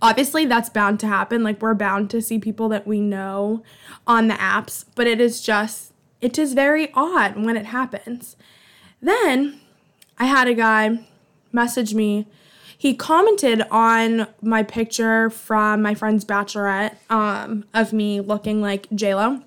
obviously 0.00 0.46
that's 0.46 0.70
bound 0.70 1.00
to 1.00 1.08
happen. 1.08 1.42
Like, 1.42 1.60
we're 1.60 1.74
bound 1.74 2.08
to 2.10 2.22
see 2.22 2.38
people 2.38 2.68
that 2.68 2.86
we 2.86 3.00
know 3.00 3.64
on 4.06 4.28
the 4.28 4.34
apps, 4.34 4.84
but 4.94 5.08
it 5.08 5.20
is 5.20 5.40
just, 5.40 5.92
it 6.20 6.38
is 6.38 6.54
very 6.54 6.92
odd 6.94 7.36
when 7.36 7.56
it 7.56 7.66
happens. 7.66 8.36
Then, 9.02 9.60
I 10.18 10.26
had 10.26 10.48
a 10.48 10.54
guy 10.54 11.06
message 11.52 11.94
me. 11.94 12.26
He 12.78 12.94
commented 12.94 13.62
on 13.70 14.28
my 14.42 14.62
picture 14.62 15.30
from 15.30 15.82
my 15.82 15.94
friend's 15.94 16.24
bachelorette 16.24 16.96
um, 17.10 17.64
of 17.72 17.92
me 17.92 18.20
looking 18.20 18.60
like 18.60 18.86
J 18.94 19.14
Lo, 19.14 19.40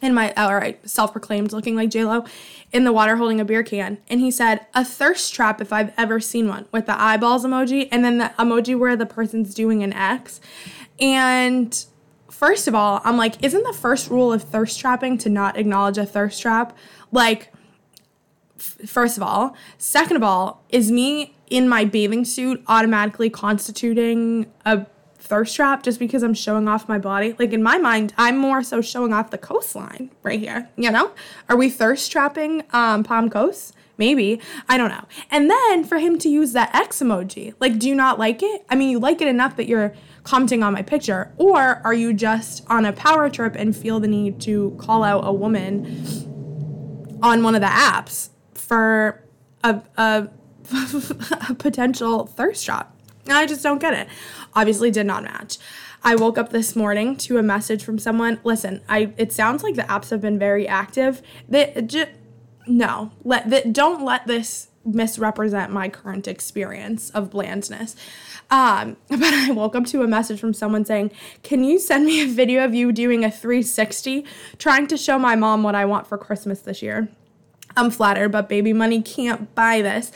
in 0.00 0.14
my, 0.14 0.32
or 0.36 0.74
self 0.84 1.12
proclaimed 1.12 1.52
looking 1.52 1.76
like 1.76 1.90
J 1.90 2.04
Lo, 2.04 2.24
in 2.72 2.84
the 2.84 2.92
water 2.92 3.16
holding 3.16 3.40
a 3.40 3.44
beer 3.44 3.62
can. 3.62 3.98
And 4.08 4.20
he 4.20 4.30
said, 4.30 4.66
a 4.74 4.84
thirst 4.84 5.34
trap 5.34 5.60
if 5.60 5.72
I've 5.72 5.92
ever 5.98 6.18
seen 6.18 6.48
one 6.48 6.66
with 6.72 6.86
the 6.86 6.98
eyeballs 6.98 7.44
emoji 7.44 7.88
and 7.92 8.04
then 8.04 8.18
the 8.18 8.32
emoji 8.38 8.78
where 8.78 8.96
the 8.96 9.06
person's 9.06 9.54
doing 9.54 9.82
an 9.82 9.92
X. 9.92 10.40
And 10.98 11.84
first 12.30 12.66
of 12.66 12.74
all, 12.74 13.02
I'm 13.04 13.18
like, 13.18 13.42
isn't 13.44 13.62
the 13.64 13.74
first 13.74 14.08
rule 14.08 14.32
of 14.32 14.42
thirst 14.42 14.80
trapping 14.80 15.18
to 15.18 15.28
not 15.28 15.58
acknowledge 15.58 15.98
a 15.98 16.06
thirst 16.06 16.40
trap? 16.40 16.76
Like, 17.10 17.51
first 18.62 19.16
of 19.16 19.22
all. 19.22 19.56
Second 19.78 20.16
of 20.16 20.22
all, 20.22 20.64
is 20.68 20.90
me 20.90 21.36
in 21.50 21.68
my 21.68 21.84
bathing 21.84 22.24
suit 22.24 22.62
automatically 22.66 23.28
constituting 23.28 24.46
a 24.64 24.86
thirst 25.18 25.54
trap 25.56 25.82
just 25.82 25.98
because 25.98 26.22
I'm 26.22 26.34
showing 26.34 26.68
off 26.68 26.88
my 26.88 26.98
body? 26.98 27.34
Like 27.38 27.52
in 27.52 27.62
my 27.62 27.78
mind, 27.78 28.12
I'm 28.16 28.38
more 28.38 28.62
so 28.62 28.80
showing 28.80 29.12
off 29.12 29.30
the 29.30 29.38
coastline 29.38 30.10
right 30.22 30.38
here. 30.38 30.68
You 30.76 30.90
know? 30.90 31.12
Are 31.48 31.56
we 31.56 31.70
thirst 31.70 32.10
trapping 32.10 32.64
um, 32.72 33.04
Palm 33.04 33.30
Coast? 33.30 33.74
Maybe. 33.98 34.40
I 34.68 34.78
don't 34.78 34.88
know. 34.88 35.04
And 35.30 35.50
then 35.50 35.84
for 35.84 35.98
him 35.98 36.18
to 36.20 36.28
use 36.28 36.52
that 36.52 36.74
X 36.74 37.00
emoji, 37.00 37.54
like, 37.60 37.78
do 37.78 37.88
you 37.88 37.94
not 37.94 38.18
like 38.18 38.42
it? 38.42 38.64
I 38.68 38.74
mean, 38.74 38.90
you 38.90 38.98
like 38.98 39.20
it 39.20 39.28
enough 39.28 39.56
that 39.56 39.68
you're 39.68 39.94
commenting 40.24 40.62
on 40.62 40.72
my 40.72 40.82
picture, 40.82 41.32
or 41.36 41.80
are 41.84 41.94
you 41.94 42.12
just 42.12 42.64
on 42.68 42.84
a 42.84 42.92
power 42.92 43.28
trip 43.28 43.54
and 43.56 43.76
feel 43.76 44.00
the 44.00 44.08
need 44.08 44.40
to 44.40 44.76
call 44.80 45.04
out 45.04 45.26
a 45.26 45.32
woman 45.32 45.84
on 47.22 47.42
one 47.42 47.54
of 47.54 47.60
the 47.60 47.66
apps? 47.66 48.30
For 48.72 49.22
a, 49.62 49.82
a, 49.98 50.28
a 51.50 51.54
potential 51.54 52.24
thirst 52.24 52.64
trap. 52.64 52.96
I 53.28 53.44
just 53.44 53.62
don't 53.62 53.80
get 53.80 53.92
it. 53.92 54.08
Obviously, 54.54 54.90
did 54.90 55.04
not 55.04 55.24
match. 55.24 55.58
I 56.02 56.14
woke 56.14 56.38
up 56.38 56.52
this 56.52 56.74
morning 56.74 57.16
to 57.18 57.36
a 57.36 57.42
message 57.42 57.84
from 57.84 57.98
someone. 57.98 58.40
Listen, 58.44 58.80
I 58.88 59.12
it 59.18 59.30
sounds 59.30 59.62
like 59.62 59.74
the 59.74 59.82
apps 59.82 60.08
have 60.08 60.22
been 60.22 60.38
very 60.38 60.66
active. 60.66 61.20
That 61.50 61.86
just 61.86 62.12
no, 62.66 63.12
let 63.24 63.74
don't 63.74 64.02
let 64.06 64.26
this 64.26 64.68
misrepresent 64.86 65.70
my 65.70 65.90
current 65.90 66.26
experience 66.26 67.10
of 67.10 67.28
blandness. 67.28 67.94
Um, 68.50 68.96
but 69.08 69.22
I 69.22 69.50
woke 69.50 69.76
up 69.76 69.84
to 69.88 70.02
a 70.02 70.08
message 70.08 70.40
from 70.40 70.54
someone 70.54 70.86
saying, 70.86 71.10
"Can 71.42 71.62
you 71.62 71.78
send 71.78 72.06
me 72.06 72.22
a 72.22 72.26
video 72.26 72.64
of 72.64 72.74
you 72.74 72.90
doing 72.90 73.22
a 73.22 73.30
360 73.30 74.24
trying 74.56 74.86
to 74.86 74.96
show 74.96 75.18
my 75.18 75.36
mom 75.36 75.62
what 75.62 75.74
I 75.74 75.84
want 75.84 76.06
for 76.06 76.16
Christmas 76.16 76.60
this 76.60 76.80
year?" 76.80 77.10
I'm 77.76 77.90
flattered, 77.90 78.30
but 78.30 78.48
baby 78.48 78.72
money 78.72 79.02
can't 79.02 79.54
buy 79.54 79.82
this. 79.82 80.12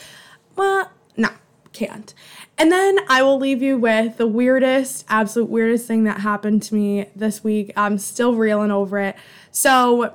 Well, 0.56 0.90
no, 1.16 1.28
can't. 1.72 2.14
And 2.58 2.72
then 2.72 2.98
I 3.08 3.22
will 3.22 3.38
leave 3.38 3.62
you 3.62 3.76
with 3.76 4.16
the 4.16 4.26
weirdest, 4.26 5.04
absolute 5.08 5.50
weirdest 5.50 5.86
thing 5.86 6.04
that 6.04 6.20
happened 6.20 6.62
to 6.64 6.74
me 6.74 7.06
this 7.14 7.44
week. 7.44 7.72
I'm 7.76 7.98
still 7.98 8.34
reeling 8.34 8.70
over 8.70 8.98
it. 8.98 9.16
So 9.50 10.14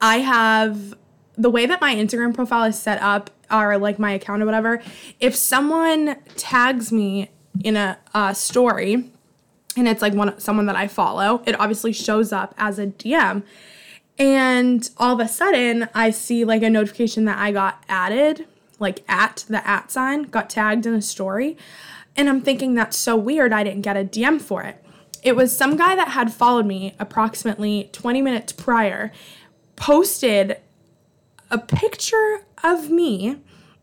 I 0.00 0.18
have 0.18 0.94
the 1.36 1.50
way 1.50 1.66
that 1.66 1.80
my 1.80 1.94
Instagram 1.94 2.34
profile 2.34 2.64
is 2.64 2.78
set 2.78 3.02
up, 3.02 3.30
or 3.50 3.76
like 3.78 3.98
my 3.98 4.12
account 4.12 4.42
or 4.42 4.46
whatever. 4.46 4.82
If 5.20 5.34
someone 5.34 6.16
tags 6.36 6.92
me 6.92 7.30
in 7.62 7.76
a, 7.76 7.98
a 8.14 8.34
story, 8.34 9.10
and 9.76 9.88
it's 9.88 10.02
like 10.02 10.14
one 10.14 10.38
someone 10.38 10.66
that 10.66 10.76
I 10.76 10.86
follow, 10.86 11.42
it 11.46 11.58
obviously 11.58 11.92
shows 11.92 12.32
up 12.32 12.54
as 12.56 12.78
a 12.78 12.86
DM. 12.86 13.42
And 14.18 14.88
all 14.96 15.14
of 15.14 15.20
a 15.20 15.28
sudden, 15.28 15.88
I 15.94 16.10
see 16.10 16.44
like 16.44 16.62
a 16.62 16.70
notification 16.70 17.24
that 17.24 17.38
I 17.38 17.50
got 17.52 17.82
added, 17.88 18.46
like 18.78 19.02
at 19.08 19.44
the 19.48 19.66
at 19.66 19.90
sign, 19.90 20.24
got 20.24 20.50
tagged 20.50 20.86
in 20.86 20.94
a 20.94 21.02
story. 21.02 21.56
And 22.16 22.28
I'm 22.28 22.40
thinking 22.40 22.74
that's 22.74 22.96
so 22.96 23.16
weird, 23.16 23.52
I 23.52 23.64
didn't 23.64 23.82
get 23.82 23.96
a 23.96 24.04
DM 24.04 24.40
for 24.40 24.62
it. 24.62 24.84
It 25.22 25.34
was 25.34 25.56
some 25.56 25.76
guy 25.76 25.96
that 25.96 26.08
had 26.08 26.32
followed 26.32 26.66
me 26.66 26.94
approximately 26.98 27.88
20 27.92 28.22
minutes 28.22 28.52
prior, 28.52 29.10
posted 29.74 30.58
a 31.50 31.58
picture 31.58 32.44
of 32.62 32.90
me, 32.90 33.36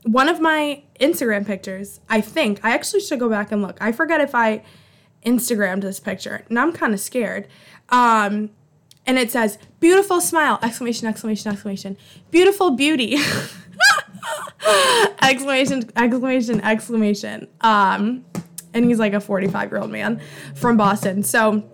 one 0.03 0.29
of 0.29 0.39
my 0.39 0.83
Instagram 0.99 1.45
pictures, 1.45 1.99
I 2.09 2.21
think. 2.21 2.63
I 2.63 2.73
actually 2.73 3.01
should 3.01 3.19
go 3.19 3.27
back 3.27 3.51
and 3.51 3.61
look. 3.61 3.77
I 3.81 3.91
forget 3.91 4.21
if 4.21 4.33
I 4.33 4.63
Instagrammed 5.25 5.81
this 5.81 5.99
picture, 5.99 6.43
and 6.47 6.57
I'm 6.57 6.71
kind 6.73 6.93
of 6.93 6.99
scared. 6.99 7.47
Um, 7.89 8.51
and 9.05 9.17
it 9.17 9.31
says, 9.31 9.57
beautiful 9.79 10.21
smile, 10.21 10.59
exclamation, 10.61 11.07
exclamation, 11.07 11.51
exclamation. 11.51 11.97
Beautiful 12.29 12.71
beauty. 12.71 13.17
exclamation, 15.21 15.89
exclamation, 15.95 16.61
exclamation. 16.61 17.47
Um, 17.61 18.25
and 18.73 18.85
he's 18.85 18.99
like 18.99 19.13
a 19.13 19.19
45 19.19 19.71
year 19.71 19.81
old 19.81 19.91
man 19.91 20.21
from 20.55 20.77
Boston. 20.77 21.23
So, 21.23 21.69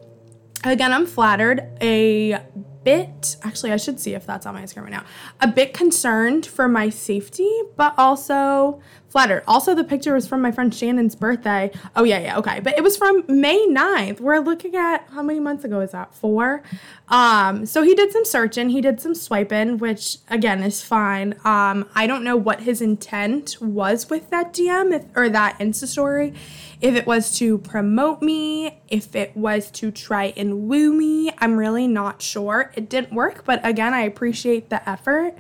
again, 0.64 0.94
I'm 0.94 1.06
flattered. 1.06 1.68
A 1.82 2.40
bit, 2.84 3.36
actually, 3.44 3.74
I 3.74 3.78
should 3.78 4.00
see 4.00 4.14
if 4.14 4.26
that's 4.26 4.46
on 4.46 4.56
my 4.56 4.66
screen 4.66 4.86
right 4.86 4.94
now. 4.94 5.04
A 5.42 5.48
bit 5.48 5.74
concerned 5.74 6.46
for 6.46 6.70
my 6.70 6.90
safety, 6.90 7.52
but 7.76 7.94
also 7.98 8.82
flattered. 9.18 9.42
Also, 9.48 9.74
the 9.74 9.84
picture 9.84 10.14
was 10.14 10.28
from 10.28 10.44
my 10.44 10.52
friend 10.52 10.72
Shannon's 10.72 11.16
birthday. 11.16 11.72
Oh, 11.96 12.04
yeah, 12.04 12.20
yeah, 12.20 12.38
okay. 12.38 12.60
But 12.60 12.78
it 12.78 12.84
was 12.84 12.96
from 12.96 13.24
May 13.28 13.66
9th. 13.66 14.20
We're 14.20 14.38
looking 14.38 14.76
at 14.76 15.08
how 15.10 15.24
many 15.24 15.40
months 15.40 15.64
ago 15.64 15.80
is 15.80 15.90
that? 15.90 16.14
Four. 16.14 16.62
Um, 17.08 17.66
so 17.66 17.82
he 17.82 17.96
did 17.96 18.12
some 18.12 18.26
searching, 18.26 18.70
he 18.70 18.80
did 18.80 19.02
some 19.02 19.16
swiping, 19.16 19.80
which 19.80 20.18
again 20.30 20.62
is 20.62 20.84
fine. 20.84 21.34
Um, 21.44 21.90
I 21.96 22.06
don't 22.06 22.24
know 22.24 22.36
what 22.36 22.60
his 22.60 22.80
intent 22.80 23.58
was 23.60 24.08
with 24.08 24.30
that 24.30 24.54
DM 24.54 24.94
if, 24.94 25.06
or 25.16 25.30
that 25.30 25.58
Insta 25.58 25.88
story. 25.88 26.36
If 26.80 26.94
it 26.94 27.08
was 27.08 27.36
to 27.40 27.58
promote 27.58 28.22
me, 28.22 28.80
if 28.88 29.16
it 29.16 29.36
was 29.36 29.72
to 29.72 29.90
try 29.90 30.32
and 30.38 30.68
woo 30.68 30.94
me, 30.94 31.32
I'm 31.40 31.58
really 31.58 31.88
not 31.88 32.22
sure. 32.22 32.72
It 32.76 32.88
didn't 32.88 33.14
work, 33.14 33.46
but 33.46 33.66
again, 33.66 33.96
I 33.96 34.02
appreciate 34.02 34.70
the 34.70 34.88
effort. 34.88 35.34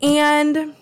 And 0.00 0.74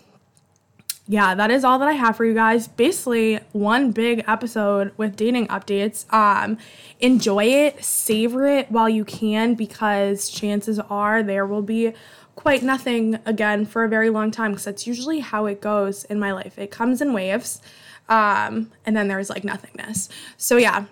yeah, 1.11 1.35
that 1.35 1.51
is 1.51 1.65
all 1.65 1.81
that 1.81 1.89
I 1.89 1.95
have 1.95 2.17
for 2.17 2.25
you 2.25 2.35
guys. 2.35 2.69
Basically, 2.69 3.41
one 3.51 3.91
big 3.91 4.23
episode 4.29 4.93
with 4.97 5.17
dating 5.17 5.49
updates. 5.49 6.05
Um, 6.13 6.57
enjoy 7.01 7.47
it, 7.47 7.85
savor 7.85 8.47
it 8.47 8.71
while 8.71 8.89
you 8.89 9.05
can, 9.05 9.57
because 9.57 10.31
chances 10.31 10.79
are 10.79 11.25
there 11.25 11.45
will 11.45 11.63
be 11.63 11.95
quite 12.37 12.63
nothing 12.63 13.19
again 13.27 13.67
for 13.67 13.83
a 13.83 13.89
very 13.89 14.09
long 14.09 14.31
time. 14.31 14.53
Because 14.53 14.67
that's 14.67 14.87
usually 14.87 15.19
how 15.19 15.47
it 15.47 15.61
goes 15.61 16.05
in 16.05 16.21
my 16.21 16.31
life. 16.31 16.57
It 16.57 16.71
comes 16.71 17.03
in 17.03 17.13
waves, 17.13 17.61
um, 18.09 18.71
and 18.87 18.97
then 18.97 19.09
there's 19.09 19.29
like 19.29 19.43
nothingness. 19.43 20.09
So 20.37 20.59
yeah, 20.59 20.85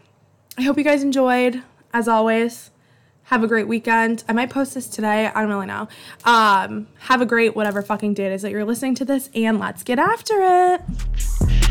I 0.58 0.62
hope 0.62 0.76
you 0.76 0.82
guys 0.82 1.04
enjoyed. 1.04 1.62
As 1.94 2.08
always, 2.08 2.72
have 3.28 3.44
a 3.44 3.46
great 3.46 3.68
weekend. 3.68 4.24
I 4.28 4.32
might 4.32 4.50
post 4.50 4.74
this 4.74 4.88
today. 4.88 5.26
I 5.26 5.40
don't 5.40 5.50
really 5.50 5.66
know. 5.66 5.86
Um, 6.24 6.86
have 6.98 7.20
a 7.20 7.26
great 7.26 7.54
whatever 7.54 7.82
fucking 7.82 8.14
day 8.14 8.32
is 8.32 8.42
that 8.42 8.50
you're 8.50 8.64
listening 8.64 8.94
to 8.96 9.04
this, 9.04 9.28
and 9.34 9.58
let's 9.58 9.82
get 9.82 9.98
after 9.98 10.34
it. 10.40 11.67